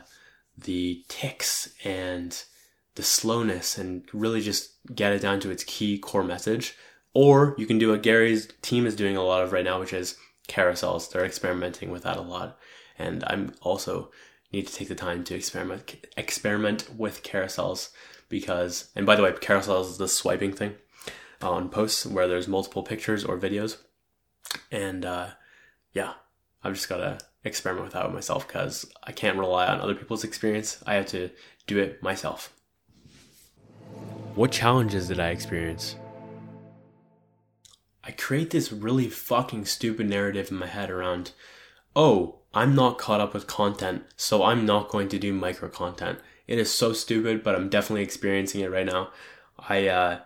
the 0.58 1.06
ticks 1.08 1.72
and 1.84 2.44
the 2.96 3.04
slowness 3.04 3.78
and 3.78 4.04
really 4.12 4.42
just 4.42 4.72
get 4.96 5.14
it 5.14 5.22
down 5.22 5.40
to 5.42 5.52
its 5.52 5.64
key 5.64 6.00
core 6.00 6.24
message. 6.24 6.76
Or 7.14 7.54
you 7.60 7.68
can 7.68 7.78
do 7.78 7.92
what 7.92 8.02
Gary's 8.02 8.52
team 8.64 8.88
is 8.88 8.96
doing 8.96 9.18
a 9.18 9.24
lot 9.24 9.44
of 9.44 9.52
right 9.52 9.64
now, 9.64 9.80
which 9.80 9.94
is 9.94 10.18
carousels. 10.48 11.12
They're 11.12 11.26
experimenting 11.26 11.92
with 11.92 12.02
that 12.04 12.18
a 12.18 12.22
lot. 12.22 12.58
And 13.04 13.24
I'm 13.28 13.54
also 13.62 14.12
need 14.54 14.68
to 14.68 14.74
take 14.74 14.88
the 14.88 14.96
time 14.96 15.24
to 15.26 15.36
experiment 15.36 16.06
experiment 16.16 16.90
with 16.96 17.24
carousels 17.24 17.90
because 18.30 18.90
and 18.96 19.06
by 19.06 19.16
the 19.16 19.24
way, 19.24 19.32
carousels 19.34 19.92
is 19.92 19.98
the 19.98 20.08
swiping 20.08 20.54
thing 20.54 20.76
on 21.42 21.70
posts 21.70 22.06
where 22.06 22.28
there's 22.28 22.48
multiple 22.48 22.84
pictures 22.84 23.26
or 23.26 23.38
videos. 23.38 23.78
And 24.72 25.06
uh, 25.06 25.30
yeah, 25.92 26.14
I've 26.64 26.76
just 26.76 26.88
gotta 26.88 27.20
experiment 27.44 27.86
with 27.86 27.94
that 27.94 28.06
with 28.06 28.14
myself 28.14 28.48
because 28.48 28.86
I 29.04 29.12
can't 29.12 29.38
rely 29.38 29.68
on 29.68 29.82
other 29.82 29.96
people's 29.96 30.24
experience. 30.24 30.82
I 30.88 30.94
have 30.96 31.08
to 31.08 31.30
do 31.68 31.78
it 31.80 32.02
myself. 32.02 32.54
What 34.36 34.52
challenges 34.52 35.10
did 35.10 35.20
I 35.20 35.30
experience? 35.30 35.96
I 38.04 38.12
create 38.12 38.50
this 38.50 38.72
really 38.72 39.08
fucking 39.10 39.66
stupid 39.66 40.10
narrative 40.10 40.52
in 40.52 40.58
my 40.58 40.68
head 40.68 40.90
around, 40.90 41.32
oh, 41.96 42.40
I'm 42.54 42.76
not 42.76 42.98
caught 42.98 43.22
up 43.22 43.34
with 43.34 43.48
content, 43.48 44.04
so 44.16 44.44
I'm 44.44 44.66
not 44.66 44.90
going 44.90 45.10
to 45.10 45.20
do 45.20 45.34
micro 45.34 45.70
content. 45.70 46.20
It 46.48 46.60
is 46.60 46.72
so 46.72 46.94
stupid, 46.94 47.44
but 47.44 47.56
I'm 47.56 47.70
definitely 47.70 48.04
experiencing 48.04 48.62
it 48.62 48.72
right 48.72 48.86
now. 48.86 49.10
I, 49.58 49.88
uh, 49.88 50.20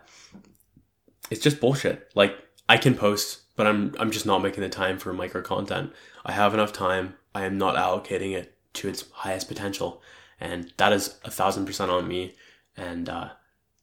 it's 1.30 1.42
just 1.42 1.60
bullshit. 1.60 2.10
Like, 2.14 2.36
I 2.68 2.76
can 2.76 2.94
post, 2.94 3.42
but 3.56 3.66
I'm, 3.66 3.94
I'm 3.98 4.10
just 4.10 4.26
not 4.26 4.42
making 4.42 4.62
the 4.62 4.68
time 4.68 4.98
for 4.98 5.12
micro 5.12 5.42
content. 5.42 5.92
I 6.24 6.32
have 6.32 6.52
enough 6.54 6.72
time. 6.72 7.14
I 7.34 7.44
am 7.44 7.56
not 7.56 7.76
allocating 7.76 8.34
it 8.36 8.54
to 8.74 8.88
its 8.88 9.04
highest 9.12 9.48
potential. 9.48 10.02
And 10.40 10.72
that 10.76 10.92
is 10.92 11.18
a 11.24 11.30
thousand 11.30 11.66
percent 11.66 11.90
on 11.90 12.06
me. 12.06 12.34
And, 12.76 13.08
uh, 13.08 13.30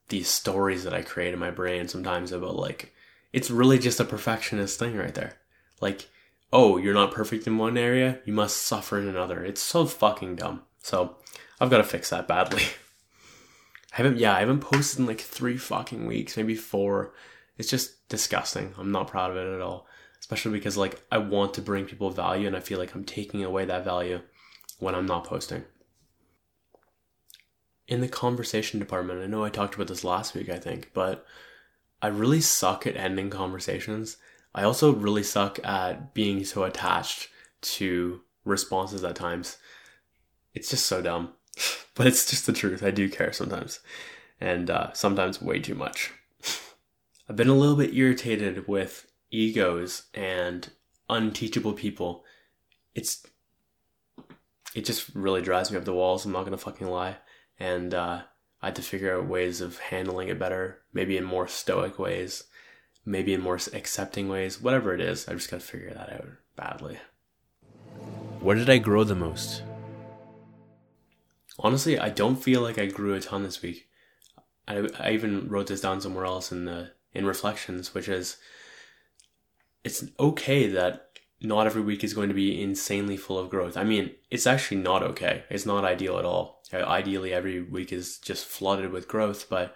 these 0.10 0.29
stories 0.29 0.84
that 0.84 0.93
I 0.93 1.01
create 1.01 1.34
in 1.34 1.39
my 1.39 1.49
brain 1.49 1.88
sometimes 1.88 2.31
about 2.31 2.55
like, 2.55 2.93
it's 3.34 3.49
really 3.49 3.79
just 3.79 3.99
a 3.99 4.05
perfectionist 4.05 4.77
thing 4.77 4.95
right 4.95 5.15
there. 5.15 5.34
Like, 5.81 6.10
oh, 6.56 6.78
you're 6.78 6.94
not 6.94 7.12
perfect 7.12 7.46
in 7.48 7.58
one 7.58 7.78
area, 7.78 8.20
you 8.24 8.32
must 8.32 8.62
suffer 8.62 8.98
in 8.98 9.10
another. 9.10 9.44
It's 9.44 9.62
so 9.62 9.86
fucking 9.86 10.38
dumb. 10.38 10.63
So 10.80 11.18
I've 11.60 11.70
got 11.70 11.80
to 11.80 11.84
fix 11.84 12.12
that 12.12 12.30
badly. 12.30 12.63
I 13.94 13.98
haven't, 13.98 14.20
yeah, 14.20 14.34
I 14.34 14.39
haven't 14.39 14.62
posted 14.62 15.00
in 15.00 15.06
like 15.06 15.20
three 15.20 15.58
fucking 15.58 16.06
weeks, 16.06 16.38
maybe 16.38 16.56
four. 16.56 17.13
It's 17.58 17.70
just 17.70 18.08
disgusting. 18.08 18.74
I'm 18.78 18.89
not 18.91 19.10
proud 19.10 19.32
of 19.32 19.38
it 19.38 19.54
at 19.54 19.60
all. 19.60 19.86
Especially 20.18 20.54
because 20.54 20.78
like 20.78 21.04
I 21.12 21.18
want 21.18 21.54
to 21.56 21.62
bring 21.62 21.86
people 21.86 22.10
value 22.10 22.48
and 22.48 22.56
I 22.56 22.62
feel 22.62 22.80
like 22.80 22.96
I'm 22.96 23.04
taking 23.04 23.44
away 23.44 23.65
that 23.65 23.84
value 23.84 24.22
when 24.80 24.96
I'm 24.96 25.06
not 25.06 25.26
posting. 25.26 25.65
In 27.89 28.00
the 28.00 28.08
conversation 28.08 28.80
department, 28.80 29.22
I 29.22 29.28
know 29.28 29.44
I 29.44 29.50
talked 29.50 29.76
about 29.76 29.88
this 29.88 30.06
last 30.06 30.34
week, 30.34 30.48
I 30.48 30.58
think, 30.58 30.91
but 30.94 31.26
I 32.02 32.08
really 32.08 32.39
suck 32.39 32.88
at 32.88 32.96
ending 32.96 33.30
conversations. 33.30 34.15
I 34.56 34.63
also 34.63 34.94
really 34.94 35.22
suck 35.22 35.60
at 35.65 36.13
being 36.13 36.46
so 36.46 36.63
attached 36.63 37.28
to 37.62 38.22
responses 38.46 39.04
at 39.04 39.18
times. 39.18 39.58
It's 40.54 40.70
just 40.70 40.86
so 40.86 41.02
dumb. 41.02 41.34
but 41.96 42.08
it's 42.08 42.30
just 42.30 42.46
the 42.46 42.54
truth. 42.54 42.82
I 42.82 42.91
do 42.91 43.10
care 43.10 43.34
sometimes. 43.34 43.82
And 44.39 44.70
uh, 44.70 44.94
sometimes 44.94 45.41
way 45.41 45.60
too 45.60 45.76
much. 45.76 46.13
I've 47.30 47.36
been 47.36 47.50
a 47.50 47.54
little 47.54 47.76
bit 47.76 47.94
irritated 47.94 48.65
with 48.65 49.12
egos 49.30 50.04
and 50.13 50.70
unteachable 51.10 51.74
people. 51.74 52.24
It's 52.96 53.28
it 54.74 54.86
just 54.86 55.13
really 55.13 55.41
drives 55.41 55.70
me 55.72 55.78
up 55.78 55.86
the 55.86 55.94
walls, 55.94 56.26
I'm 56.26 56.32
not 56.32 56.46
gonna 56.46 56.58
fucking 56.58 56.88
lie. 56.88 57.18
And 57.60 57.94
uh, 57.94 58.22
I 58.62 58.68
had 58.68 58.76
to 58.76 58.82
figure 58.82 59.18
out 59.18 59.28
ways 59.28 59.60
of 59.60 59.80
handling 59.80 60.30
it 60.30 60.39
better, 60.39 60.82
maybe 60.94 61.18
in 61.18 61.24
more 61.26 61.48
stoic 61.48 62.00
ways 62.00 62.44
maybe 63.06 63.34
in 63.34 63.41
more 63.41 63.60
accepting 63.74 64.28
ways, 64.28 64.62
whatever 64.62 64.94
it 64.94 65.02
is. 65.02 65.28
I 65.28 65.34
just 65.34 65.52
got 65.52 65.60
to 65.60 65.65
figure 65.65 65.94
that 65.94 66.12
out 66.12 66.28
badly. 66.56 66.98
Where 68.39 68.56
did 68.56 68.70
I 68.70 68.78
grow 68.78 69.04
the 69.04 69.15
most? 69.15 69.63
Honestly, 71.60 71.98
I 71.98 72.10
don't 72.10 72.36
feel 72.36 72.62
like 72.62 72.78
I 72.78 72.88
grew 72.88 73.13
a 73.13 73.22
ton 73.22 73.44
this 73.44 73.62
week. 73.62 73.88
I, 74.68 74.88
I 75.00 75.12
even 75.12 75.48
wrote 75.48 75.68
this 75.68 75.82
down 75.82 76.02
somewhere 76.02 76.26
else 76.26 76.52
in 76.52 76.65
the 76.65 76.91
in 77.13 77.26
reflections, 77.26 77.94
which 77.94 78.10
is 78.10 78.38
it's 79.84 80.04
okay 80.20 80.68
that 80.68 81.10
not 81.41 81.65
every 81.65 81.82
week 81.82 82.04
is 82.04 82.13
going 82.13 82.30
to 82.30 82.36
be 82.36 82.62
insanely 82.62 83.18
full 83.18 83.38
of 83.38 83.50
growth. 83.50 83.78
I 83.78 83.84
mean, 83.84 84.12
it's 84.32 84.48
actually 84.48 84.82
not 84.82 85.04
okay. 85.04 85.44
It's 85.50 85.65
not 85.65 85.86
ideal 85.86 86.18
at 86.18 86.26
all. 86.26 86.63
Ideally, 86.74 87.34
every 87.34 87.62
week 87.62 87.94
is 87.94 88.18
just 88.18 88.46
flooded 88.46 88.91
with 88.91 89.08
growth, 89.08 89.48
but 89.50 89.76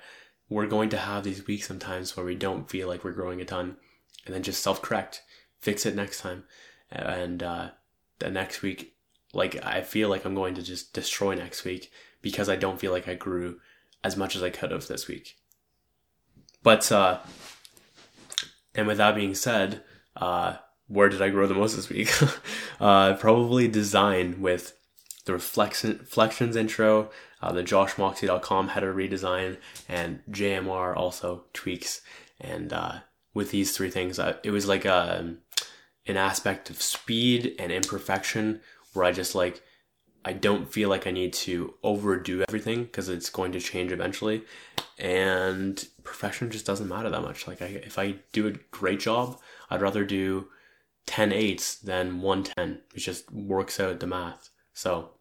we're 0.49 0.67
going 0.67 0.89
to 0.89 0.97
have 0.97 1.23
these 1.23 1.45
weeks 1.45 1.67
sometimes 1.67 2.17
where 2.17 2.25
we 2.25 2.35
don't 2.35 2.69
feel 2.69 2.87
like 2.87 3.03
we're 3.03 3.11
growing 3.11 3.39
a 3.39 3.45
ton 3.45 3.77
and 4.25 4.33
then 4.33 4.43
just 4.43 4.63
self 4.63 4.81
correct, 4.81 5.21
fix 5.59 5.85
it 5.85 5.95
next 5.95 6.21
time. 6.21 6.43
And 6.91 7.43
uh, 7.43 7.69
the 8.17 8.29
next 8.29 8.61
week, 8.61 8.95
like 9.31 9.63
I 9.63 9.81
feel 9.81 10.09
like 10.09 10.25
I'm 10.25 10.35
going 10.35 10.55
to 10.55 10.63
just 10.63 10.93
destroy 10.93 11.35
next 11.35 11.63
week 11.63 11.91
because 12.21 12.49
I 12.49 12.55
don't 12.55 12.79
feel 12.79 12.91
like 12.91 13.07
I 13.07 13.13
grew 13.13 13.59
as 14.03 14.17
much 14.17 14.35
as 14.35 14.43
I 14.43 14.49
could 14.49 14.71
have 14.71 14.87
this 14.87 15.07
week. 15.07 15.37
But, 16.63 16.91
uh, 16.91 17.19
and 18.75 18.87
with 18.87 18.97
that 18.97 19.15
being 19.15 19.35
said, 19.35 19.83
uh, 20.15 20.57
where 20.87 21.09
did 21.09 21.21
I 21.21 21.29
grow 21.29 21.47
the 21.47 21.53
most 21.53 21.75
this 21.75 21.89
week? 21.89 22.11
uh, 22.79 23.13
probably 23.15 23.67
design 23.67 24.41
with 24.41 24.75
the 25.25 25.33
reflection, 25.33 25.97
reflections 25.99 26.55
intro, 26.55 27.11
uh, 27.41 27.51
the 27.51 27.63
joshmoxie.com 27.63 28.69
header 28.69 28.93
redesign, 28.93 29.57
and 29.87 30.21
JMR 30.29 30.95
also 30.95 31.45
tweaks. 31.53 32.01
And 32.39 32.71
uh, 32.73 32.99
with 33.33 33.51
these 33.51 33.75
three 33.75 33.89
things, 33.89 34.19
uh, 34.19 34.37
it 34.43 34.51
was 34.51 34.67
like 34.67 34.85
a, 34.85 35.19
um, 35.19 35.39
an 36.05 36.17
aspect 36.17 36.69
of 36.69 36.81
speed 36.81 37.55
and 37.59 37.71
imperfection 37.71 38.61
where 38.93 39.05
I 39.05 39.11
just 39.11 39.35
like, 39.35 39.61
I 40.25 40.33
don't 40.33 40.71
feel 40.71 40.89
like 40.89 41.07
I 41.07 41.11
need 41.11 41.33
to 41.33 41.75
overdo 41.81 42.43
everything 42.47 42.83
because 42.83 43.07
it's 43.07 43.29
going 43.29 43.51
to 43.53 43.59
change 43.59 43.91
eventually. 43.91 44.43
And 44.97 45.83
perfection 46.03 46.51
just 46.51 46.65
doesn't 46.65 46.89
matter 46.89 47.09
that 47.09 47.21
much. 47.21 47.47
Like, 47.47 47.61
I, 47.61 47.67
if 47.67 47.97
I 47.97 48.15
do 48.33 48.47
a 48.47 48.51
great 48.71 48.99
job, 48.99 49.39
I'd 49.69 49.81
rather 49.81 50.03
do 50.03 50.49
10 51.05 51.31
eights 51.31 51.75
than 51.75 52.21
110. 52.21 52.81
It 52.93 52.99
just 52.99 53.31
works 53.31 53.79
out 53.79 53.99
the 53.99 54.07
math. 54.07 54.49
So 54.73 55.11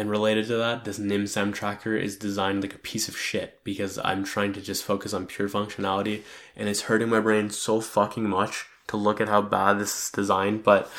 and 0.00 0.08
related 0.08 0.46
to 0.46 0.56
that, 0.56 0.84
this 0.84 0.98
NimSem 0.98 1.52
tracker 1.52 1.94
is 1.94 2.16
designed 2.16 2.62
like 2.62 2.74
a 2.74 2.78
piece 2.78 3.06
of 3.06 3.18
shit 3.18 3.62
because 3.64 3.98
I'm 4.02 4.24
trying 4.24 4.54
to 4.54 4.62
just 4.62 4.82
focus 4.82 5.12
on 5.12 5.26
pure 5.26 5.46
functionality 5.46 6.22
and 6.56 6.70
it's 6.70 6.80
hurting 6.80 7.10
my 7.10 7.20
brain 7.20 7.50
so 7.50 7.82
fucking 7.82 8.26
much 8.26 8.64
to 8.86 8.96
look 8.96 9.20
at 9.20 9.28
how 9.28 9.42
bad 9.42 9.78
this 9.78 10.04
is 10.04 10.10
designed, 10.10 10.64
but 10.64 10.90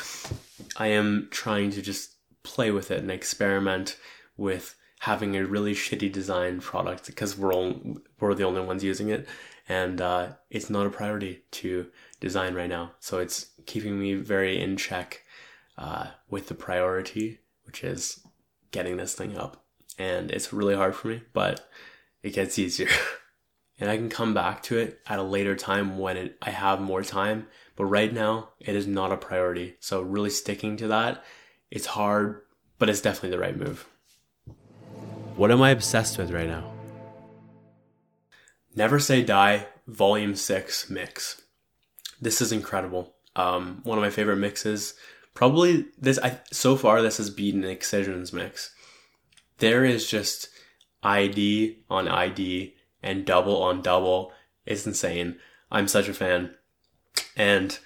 I 0.76 0.86
am 0.86 1.26
trying 1.32 1.72
to 1.72 1.82
just 1.82 2.12
play 2.44 2.70
with 2.70 2.92
it 2.92 3.00
and 3.00 3.10
experiment 3.10 3.96
with 4.36 4.76
having 5.00 5.36
a 5.36 5.44
really 5.46 5.74
shitty 5.74 6.12
design 6.12 6.60
product 6.60 7.06
because 7.06 7.36
we're 7.36 7.52
all 7.52 7.98
we're 8.20 8.34
the 8.34 8.44
only 8.44 8.62
ones 8.62 8.84
using 8.84 9.08
it 9.08 9.26
and 9.68 10.00
uh, 10.00 10.28
it's 10.48 10.70
not 10.70 10.86
a 10.86 10.90
priority 10.90 11.42
to 11.50 11.88
design 12.20 12.54
right 12.54 12.70
now. 12.70 12.92
So 13.00 13.18
it's 13.18 13.46
keeping 13.66 13.98
me 13.98 14.14
very 14.14 14.60
in 14.60 14.76
check 14.76 15.24
uh, 15.76 16.10
with 16.30 16.46
the 16.46 16.54
priority 16.54 17.40
which 17.64 17.82
is 17.82 18.20
getting 18.72 18.96
this 18.96 19.14
thing 19.14 19.36
up. 19.36 19.64
And 19.98 20.30
it's 20.30 20.52
really 20.52 20.74
hard 20.74 20.96
for 20.96 21.08
me, 21.08 21.22
but 21.32 21.68
it 22.22 22.30
gets 22.32 22.58
easier. 22.58 22.88
and 23.78 23.88
I 23.90 23.96
can 23.96 24.08
come 24.08 24.34
back 24.34 24.62
to 24.64 24.78
it 24.78 25.00
at 25.06 25.18
a 25.18 25.22
later 25.22 25.54
time 25.54 25.98
when 25.98 26.16
it, 26.16 26.38
I 26.42 26.50
have 26.50 26.80
more 26.80 27.02
time. 27.02 27.46
But 27.76 27.84
right 27.86 28.12
now, 28.12 28.50
it 28.60 28.74
is 28.74 28.86
not 28.86 29.12
a 29.12 29.16
priority. 29.16 29.76
So, 29.80 30.02
really 30.02 30.30
sticking 30.30 30.76
to 30.78 30.88
that, 30.88 31.24
it's 31.70 31.86
hard, 31.86 32.42
but 32.78 32.90
it's 32.90 33.00
definitely 33.00 33.30
the 33.30 33.38
right 33.38 33.56
move. 33.56 33.86
What 35.36 35.50
am 35.50 35.62
I 35.62 35.70
obsessed 35.70 36.18
with 36.18 36.30
right 36.30 36.48
now? 36.48 36.70
Never 38.74 38.98
Say 38.98 39.22
Die 39.22 39.66
Volume 39.86 40.34
6 40.34 40.90
mix. 40.90 41.42
This 42.20 42.40
is 42.40 42.52
incredible. 42.52 43.14
Um, 43.34 43.80
one 43.84 43.98
of 43.98 44.02
my 44.02 44.10
favorite 44.10 44.36
mixes 44.36 44.94
Probably 45.34 45.86
this. 45.98 46.18
I 46.22 46.40
so 46.52 46.76
far 46.76 47.00
this 47.00 47.16
has 47.16 47.30
beaten 47.30 47.64
an 47.64 47.70
Excision's 47.70 48.32
mix. 48.32 48.74
There 49.58 49.84
is 49.84 50.08
just 50.08 50.48
ID 51.02 51.78
on 51.88 52.08
ID 52.08 52.74
and 53.02 53.24
double 53.24 53.62
on 53.62 53.82
double. 53.82 54.32
It's 54.66 54.86
insane. 54.86 55.36
I'm 55.70 55.88
such 55.88 56.08
a 56.08 56.14
fan, 56.14 56.54
and 57.34 57.78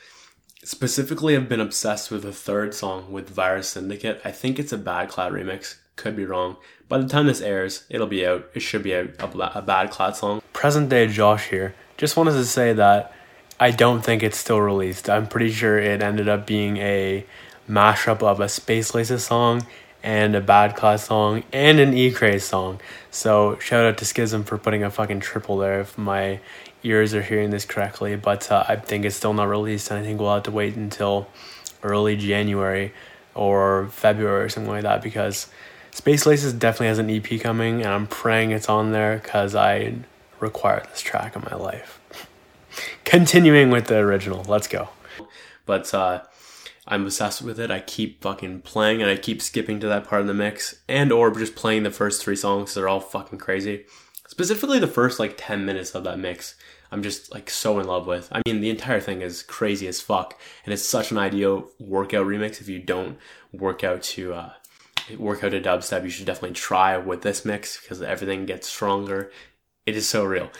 specifically, 0.64 1.36
I've 1.36 1.48
been 1.48 1.60
obsessed 1.60 2.10
with 2.10 2.22
the 2.22 2.32
third 2.32 2.74
song 2.74 3.12
with 3.12 3.30
Virus 3.30 3.68
Syndicate. 3.68 4.20
I 4.24 4.32
think 4.32 4.58
it's 4.58 4.72
a 4.72 4.78
Bad 4.78 5.08
Cloud 5.08 5.32
remix. 5.32 5.76
Could 5.94 6.16
be 6.16 6.26
wrong. 6.26 6.56
By 6.88 6.98
the 6.98 7.08
time 7.08 7.26
this 7.26 7.40
airs, 7.40 7.84
it'll 7.88 8.06
be 8.06 8.26
out. 8.26 8.50
It 8.54 8.60
should 8.60 8.82
be 8.82 8.92
a, 8.92 9.04
a, 9.20 9.52
a 9.54 9.62
Bad 9.62 9.90
Cloud 9.90 10.16
song. 10.16 10.42
Present 10.52 10.88
day 10.88 11.06
Josh 11.06 11.48
here. 11.48 11.74
Just 11.96 12.16
wanted 12.16 12.32
to 12.32 12.44
say 12.44 12.72
that 12.74 13.14
I 13.58 13.70
don't 13.70 14.04
think 14.04 14.22
it's 14.22 14.36
still 14.36 14.60
released. 14.60 15.08
I'm 15.08 15.26
pretty 15.26 15.50
sure 15.50 15.78
it 15.78 16.02
ended 16.02 16.28
up 16.28 16.46
being 16.46 16.76
a 16.76 17.24
mashup 17.68 18.22
of 18.22 18.38
a 18.38 18.50
Space 18.50 18.94
Laces 18.94 19.24
song 19.24 19.66
and 20.02 20.36
a 20.36 20.42
Bad 20.42 20.76
Klaas 20.76 21.04
song 21.04 21.42
and 21.54 21.80
an 21.80 21.96
E 21.96 22.10
Craze 22.10 22.44
song. 22.44 22.80
So 23.10 23.58
shout 23.58 23.86
out 23.86 23.96
to 23.98 24.04
SKisM 24.04 24.44
for 24.44 24.58
putting 24.58 24.84
a 24.84 24.90
fucking 24.90 25.20
triple 25.20 25.56
there 25.56 25.80
if 25.80 25.96
my 25.96 26.40
ears 26.82 27.14
are 27.14 27.22
hearing 27.22 27.48
this 27.48 27.64
correctly. 27.64 28.14
But 28.14 28.52
uh, 28.52 28.64
I 28.68 28.76
think 28.76 29.06
it's 29.06 29.16
still 29.16 29.32
not 29.32 29.48
released, 29.48 29.90
and 29.90 29.98
I 29.98 30.02
think 30.02 30.20
we'll 30.20 30.34
have 30.34 30.42
to 30.42 30.50
wait 30.50 30.76
until 30.76 31.26
early 31.82 32.16
January 32.16 32.92
or 33.34 33.88
February 33.88 34.44
or 34.44 34.48
something 34.50 34.70
like 34.70 34.82
that 34.82 35.02
because 35.02 35.48
Space 35.92 36.26
Laces 36.26 36.52
definitely 36.52 36.88
has 36.88 36.98
an 36.98 37.08
EP 37.08 37.40
coming, 37.40 37.80
and 37.80 37.88
I'm 37.88 38.06
praying 38.06 38.50
it's 38.50 38.68
on 38.68 38.92
there 38.92 39.16
because 39.16 39.54
I 39.54 39.94
require 40.40 40.86
this 40.90 41.00
track 41.00 41.34
in 41.34 41.42
my 41.50 41.56
life. 41.56 42.00
Continuing 43.04 43.70
with 43.70 43.86
the 43.86 43.96
original, 43.98 44.44
let's 44.44 44.68
go. 44.68 44.88
But 45.64 45.92
uh, 45.92 46.22
I'm 46.86 47.04
obsessed 47.04 47.42
with 47.42 47.58
it. 47.58 47.70
I 47.70 47.80
keep 47.80 48.22
fucking 48.22 48.62
playing 48.62 49.02
and 49.02 49.10
I 49.10 49.16
keep 49.16 49.42
skipping 49.42 49.80
to 49.80 49.88
that 49.88 50.06
part 50.06 50.20
of 50.20 50.26
the 50.26 50.34
mix 50.34 50.82
and 50.88 51.10
or 51.10 51.30
just 51.32 51.56
playing 51.56 51.82
the 51.82 51.90
first 51.90 52.22
three 52.22 52.36
songs. 52.36 52.74
They're 52.74 52.88
all 52.88 53.00
fucking 53.00 53.38
crazy. 53.38 53.86
Specifically 54.28 54.78
the 54.78 54.86
first 54.86 55.18
like 55.18 55.34
10 55.36 55.64
minutes 55.64 55.94
of 55.94 56.04
that 56.04 56.18
mix. 56.18 56.54
I'm 56.92 57.02
just 57.02 57.34
like 57.34 57.50
so 57.50 57.80
in 57.80 57.86
love 57.86 58.06
with. 58.06 58.28
I 58.30 58.42
mean, 58.46 58.60
the 58.60 58.70
entire 58.70 59.00
thing 59.00 59.20
is 59.20 59.42
crazy 59.42 59.88
as 59.88 60.00
fuck 60.00 60.38
and 60.64 60.72
it's 60.72 60.86
such 60.86 61.10
an 61.10 61.18
ideal 61.18 61.70
workout 61.80 62.26
remix 62.26 62.60
if 62.60 62.68
you 62.68 62.78
don't 62.78 63.18
work 63.52 63.82
out 63.82 64.02
to 64.02 64.34
uh 64.34 64.52
work 65.18 65.42
out 65.42 65.50
to 65.50 65.60
dubstep, 65.60 66.04
you 66.04 66.10
should 66.10 66.26
definitely 66.26 66.54
try 66.54 66.96
with 66.96 67.22
this 67.22 67.44
mix 67.44 67.80
because 67.80 68.02
everything 68.02 68.46
gets 68.46 68.68
stronger. 68.68 69.30
It 69.84 69.96
is 69.96 70.08
so 70.08 70.24
real. 70.24 70.50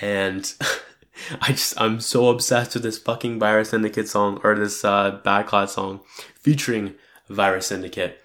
And 0.00 0.50
I 1.40 1.48
just 1.48 1.80
I'm 1.80 2.00
so 2.00 2.28
obsessed 2.28 2.74
with 2.74 2.82
this 2.82 2.98
fucking 2.98 3.38
Virus 3.38 3.70
Syndicate 3.70 4.08
song 4.08 4.40
or 4.44 4.54
this 4.54 4.84
uh, 4.84 5.20
Bad 5.24 5.46
Klaas 5.46 5.72
song 5.72 6.00
featuring 6.34 6.94
Virus 7.28 7.66
Syndicate. 7.66 8.22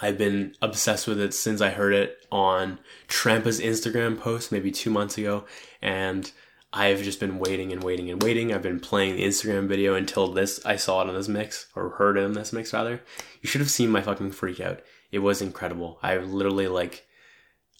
I've 0.00 0.18
been 0.18 0.54
obsessed 0.60 1.06
with 1.06 1.18
it 1.18 1.32
since 1.32 1.60
I 1.60 1.70
heard 1.70 1.94
it 1.94 2.18
on 2.30 2.78
Trampa's 3.08 3.60
Instagram 3.60 4.20
post 4.20 4.52
maybe 4.52 4.70
two 4.70 4.90
months 4.90 5.16
ago, 5.16 5.44
and 5.80 6.30
I've 6.72 7.02
just 7.02 7.20
been 7.20 7.38
waiting 7.38 7.72
and 7.72 7.82
waiting 7.82 8.10
and 8.10 8.22
waiting. 8.22 8.52
I've 8.52 8.62
been 8.62 8.80
playing 8.80 9.16
the 9.16 9.24
Instagram 9.24 9.66
video 9.66 9.94
until 9.94 10.32
this 10.32 10.64
I 10.66 10.76
saw 10.76 11.00
it 11.00 11.08
on 11.08 11.14
this 11.14 11.28
mix 11.28 11.68
or 11.74 11.90
heard 11.90 12.18
it 12.18 12.22
in 12.22 12.32
this 12.32 12.52
mix 12.52 12.72
rather. 12.72 13.00
You 13.40 13.48
should 13.48 13.62
have 13.62 13.70
seen 13.70 13.90
my 13.90 14.02
fucking 14.02 14.32
freak 14.32 14.60
out. 14.60 14.80
It 15.10 15.20
was 15.20 15.40
incredible. 15.40 15.98
I 16.02 16.18
literally 16.18 16.68
like 16.68 17.06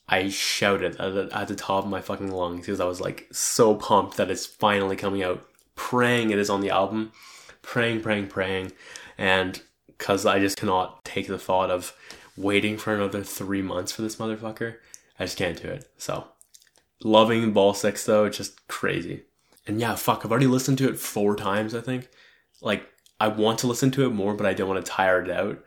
I 0.08 0.28
shouted 0.28 0.96
at 1.00 1.14
the, 1.14 1.28
at 1.32 1.48
the 1.48 1.56
top 1.56 1.84
of 1.84 1.90
my 1.90 2.00
fucking 2.00 2.30
lungs 2.30 2.66
because 2.66 2.80
I 2.80 2.84
was 2.84 3.00
like 3.00 3.26
so 3.32 3.74
pumped 3.74 4.16
that 4.16 4.30
it's 4.30 4.46
finally 4.46 4.96
coming 4.96 5.22
out. 5.22 5.46
Praying 5.74 6.30
it 6.30 6.38
is 6.38 6.48
on 6.48 6.60
the 6.60 6.70
album, 6.70 7.12
praying, 7.60 8.00
praying, 8.00 8.28
praying, 8.28 8.72
and 9.18 9.60
because 9.86 10.24
I 10.24 10.38
just 10.38 10.56
cannot 10.56 11.04
take 11.04 11.26
the 11.26 11.38
thought 11.38 11.70
of 11.70 11.94
waiting 12.36 12.78
for 12.78 12.94
another 12.94 13.22
three 13.22 13.62
months 13.62 13.92
for 13.92 14.02
this 14.02 14.16
motherfucker, 14.16 14.76
I 15.18 15.24
just 15.24 15.36
can't 15.36 15.60
do 15.60 15.68
it. 15.68 15.90
So, 15.98 16.28
loving 17.02 17.52
Vol 17.52 17.74
Six 17.74 18.06
though, 18.06 18.24
it's 18.24 18.38
just 18.38 18.66
crazy. 18.68 19.24
And 19.66 19.80
yeah, 19.80 19.96
fuck, 19.96 20.24
I've 20.24 20.30
already 20.30 20.46
listened 20.46 20.78
to 20.78 20.88
it 20.88 20.98
four 20.98 21.34
times. 21.36 21.74
I 21.74 21.80
think, 21.80 22.08
like, 22.62 22.86
I 23.18 23.28
want 23.28 23.58
to 23.60 23.66
listen 23.66 23.90
to 23.92 24.06
it 24.06 24.10
more, 24.10 24.34
but 24.34 24.46
I 24.46 24.54
don't 24.54 24.68
want 24.68 24.84
to 24.84 24.90
tire 24.90 25.22
it 25.22 25.30
out 25.30 25.58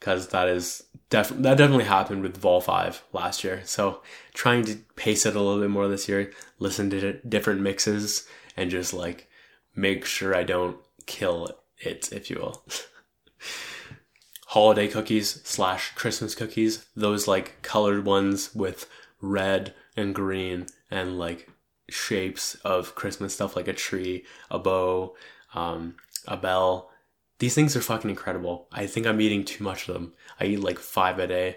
because 0.00 0.28
that 0.28 0.48
is 0.48 0.82
that 1.10 1.42
definitely 1.42 1.84
happened 1.84 2.22
with 2.22 2.36
Vol 2.36 2.60
5 2.60 3.02
last 3.12 3.44
year. 3.44 3.62
So 3.64 4.00
trying 4.32 4.64
to 4.64 4.76
pace 4.96 5.26
it 5.26 5.36
a 5.36 5.40
little 5.40 5.60
bit 5.60 5.70
more 5.70 5.88
this 5.88 6.08
year, 6.08 6.32
listen 6.58 6.88
to 6.90 7.14
different 7.28 7.60
mixes, 7.60 8.26
and 8.56 8.70
just 8.70 8.94
like 8.94 9.28
make 9.74 10.04
sure 10.04 10.34
I 10.34 10.44
don't 10.44 10.76
kill 11.06 11.48
it, 11.78 12.12
if 12.12 12.30
you 12.30 12.38
will. 12.38 12.64
Holiday 14.46 14.88
cookies 14.88 15.40
slash 15.44 15.92
Christmas 15.94 16.34
cookies, 16.34 16.86
those 16.96 17.28
like 17.28 17.62
colored 17.62 18.04
ones 18.04 18.54
with 18.54 18.88
red 19.20 19.74
and 19.96 20.14
green 20.14 20.66
and 20.90 21.18
like 21.18 21.48
shapes 21.88 22.54
of 22.56 22.94
Christmas 22.94 23.34
stuff 23.34 23.56
like 23.56 23.68
a 23.68 23.72
tree, 23.72 24.24
a 24.50 24.58
bow, 24.58 25.14
um, 25.54 25.96
a 26.26 26.36
bell 26.36 26.89
these 27.40 27.54
things 27.54 27.74
are 27.74 27.80
fucking 27.80 28.10
incredible. 28.10 28.68
I 28.70 28.86
think 28.86 29.06
I'm 29.06 29.20
eating 29.20 29.44
too 29.44 29.64
much 29.64 29.88
of 29.88 29.94
them. 29.94 30.12
I 30.38 30.44
eat 30.44 30.60
like 30.60 30.78
five 30.78 31.18
a 31.18 31.26
day. 31.26 31.56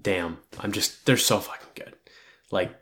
Damn, 0.00 0.38
I'm 0.60 0.70
just, 0.70 1.04
they're 1.04 1.16
so 1.16 1.40
fucking 1.40 1.70
good. 1.74 1.96
Like, 2.52 2.74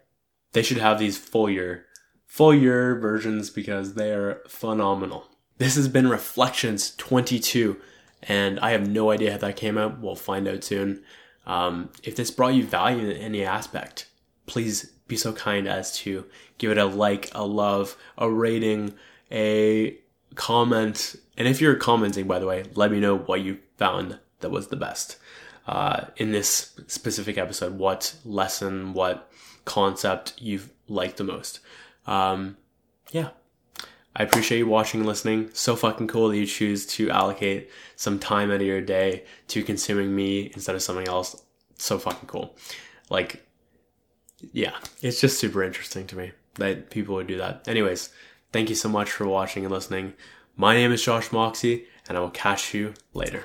they 0.53 0.63
should 0.63 0.77
have 0.77 0.99
these 0.99 1.17
full 1.17 1.49
year, 1.49 1.87
full 2.27 2.55
year 2.55 2.95
versions 2.99 3.49
because 3.49 3.95
they 3.95 4.13
are 4.13 4.43
phenomenal. 4.47 5.31
This 5.57 5.77
has 5.77 5.89
been 5.89 6.09
Reflections 6.09 6.95
22, 6.97 7.81
and 8.23 8.61
I 8.61 8.73
have 8.73 8.87
no 8.87 9.11
idea 9.11 9.33
how 9.33 9.39
that 9.39 9.57
came 9.57 9.79
out. 9.79 9.99
We'll 9.99 10.15
find 10.15 10.47
out 10.47 10.65
soon. 10.65 11.03
Um, 11.47 11.89
if 12.03 12.17
this 12.17 12.31
brought 12.31 12.53
you 12.53 12.67
value 12.67 13.09
in 13.09 13.17
any 13.17 13.45
aspect, 13.45 14.09
please 14.45 14.93
be 15.09 15.17
so 15.17 15.33
kind 15.33 15.67
as 15.67 15.97
to 16.01 16.27
give 16.59 16.71
it 16.71 16.77
a 16.77 16.85
like, 16.85 17.31
a 17.35 17.47
love, 17.47 17.97
a 18.19 18.31
rating, 18.31 18.93
a 19.33 19.99
comment. 20.35 21.17
And 21.37 21.49
if 21.49 21.61
you're 21.61 21.75
commenting, 21.77 22.27
by 22.27 22.39
the 22.39 22.47
way, 22.47 22.65
let 22.75 22.91
me 22.91 23.01
know 23.01 23.17
what 23.17 23.41
you 23.41 23.59
found 23.77 24.19
that 24.41 24.51
was 24.51 24.69
the 24.69 24.77
best 24.77 25.17
uh, 25.67 26.07
in 26.17 26.33
this 26.33 26.79
specific 26.87 27.39
episode. 27.39 27.79
What 27.79 28.15
lesson, 28.25 28.93
what 28.93 29.31
concept 29.65 30.35
you've 30.39 30.71
liked 30.89 31.19
the 31.19 31.25
most. 31.25 31.61
Um, 32.07 32.57
yeah. 33.11 33.31
I 34.17 34.23
appreciate 34.23 34.59
you 34.59 34.67
watching 34.67 35.01
and 35.01 35.07
listening. 35.07 35.51
So 35.53 35.77
fucking 35.77 36.09
cool 36.09 36.29
that 36.29 36.37
you 36.37 36.47
choose 36.47 36.87
to 36.87 37.11
allocate 37.11 37.71
some 37.95 38.19
time 38.19 38.51
out 38.51 38.57
of 38.63 38.67
your 38.67 38.81
day 38.81 39.25
to 39.49 39.63
consuming 39.63 40.17
me 40.17 40.51
instead 40.55 40.75
of 40.75 40.83
something 40.83 41.07
else. 41.07 41.41
So 41.77 41.99
fucking 41.99 42.27
cool. 42.29 42.57
Like, 43.11 43.47
yeah, 44.53 44.75
it's 45.03 45.21
just 45.21 45.39
super 45.39 45.63
interesting 45.63 46.07
to 46.09 46.17
me 46.17 46.33
that 46.55 46.91
people 46.91 47.15
would 47.15 47.29
do 47.29 47.39
that. 47.39 47.69
Anyways, 47.69 48.11
Thank 48.53 48.71
you 48.71 48.75
so 48.75 48.89
much 48.89 49.11
for 49.11 49.27
watching 49.27 49.65
and 49.65 49.73
listening. 49.73 50.15
My 50.57 50.75
name 50.75 50.91
is 50.91 51.03
Josh 51.03 51.31
Moxie, 51.33 51.87
and 52.09 52.17
I 52.17 52.21
will 52.21 52.31
catch 52.31 52.73
you 52.73 52.95
later. 53.13 53.45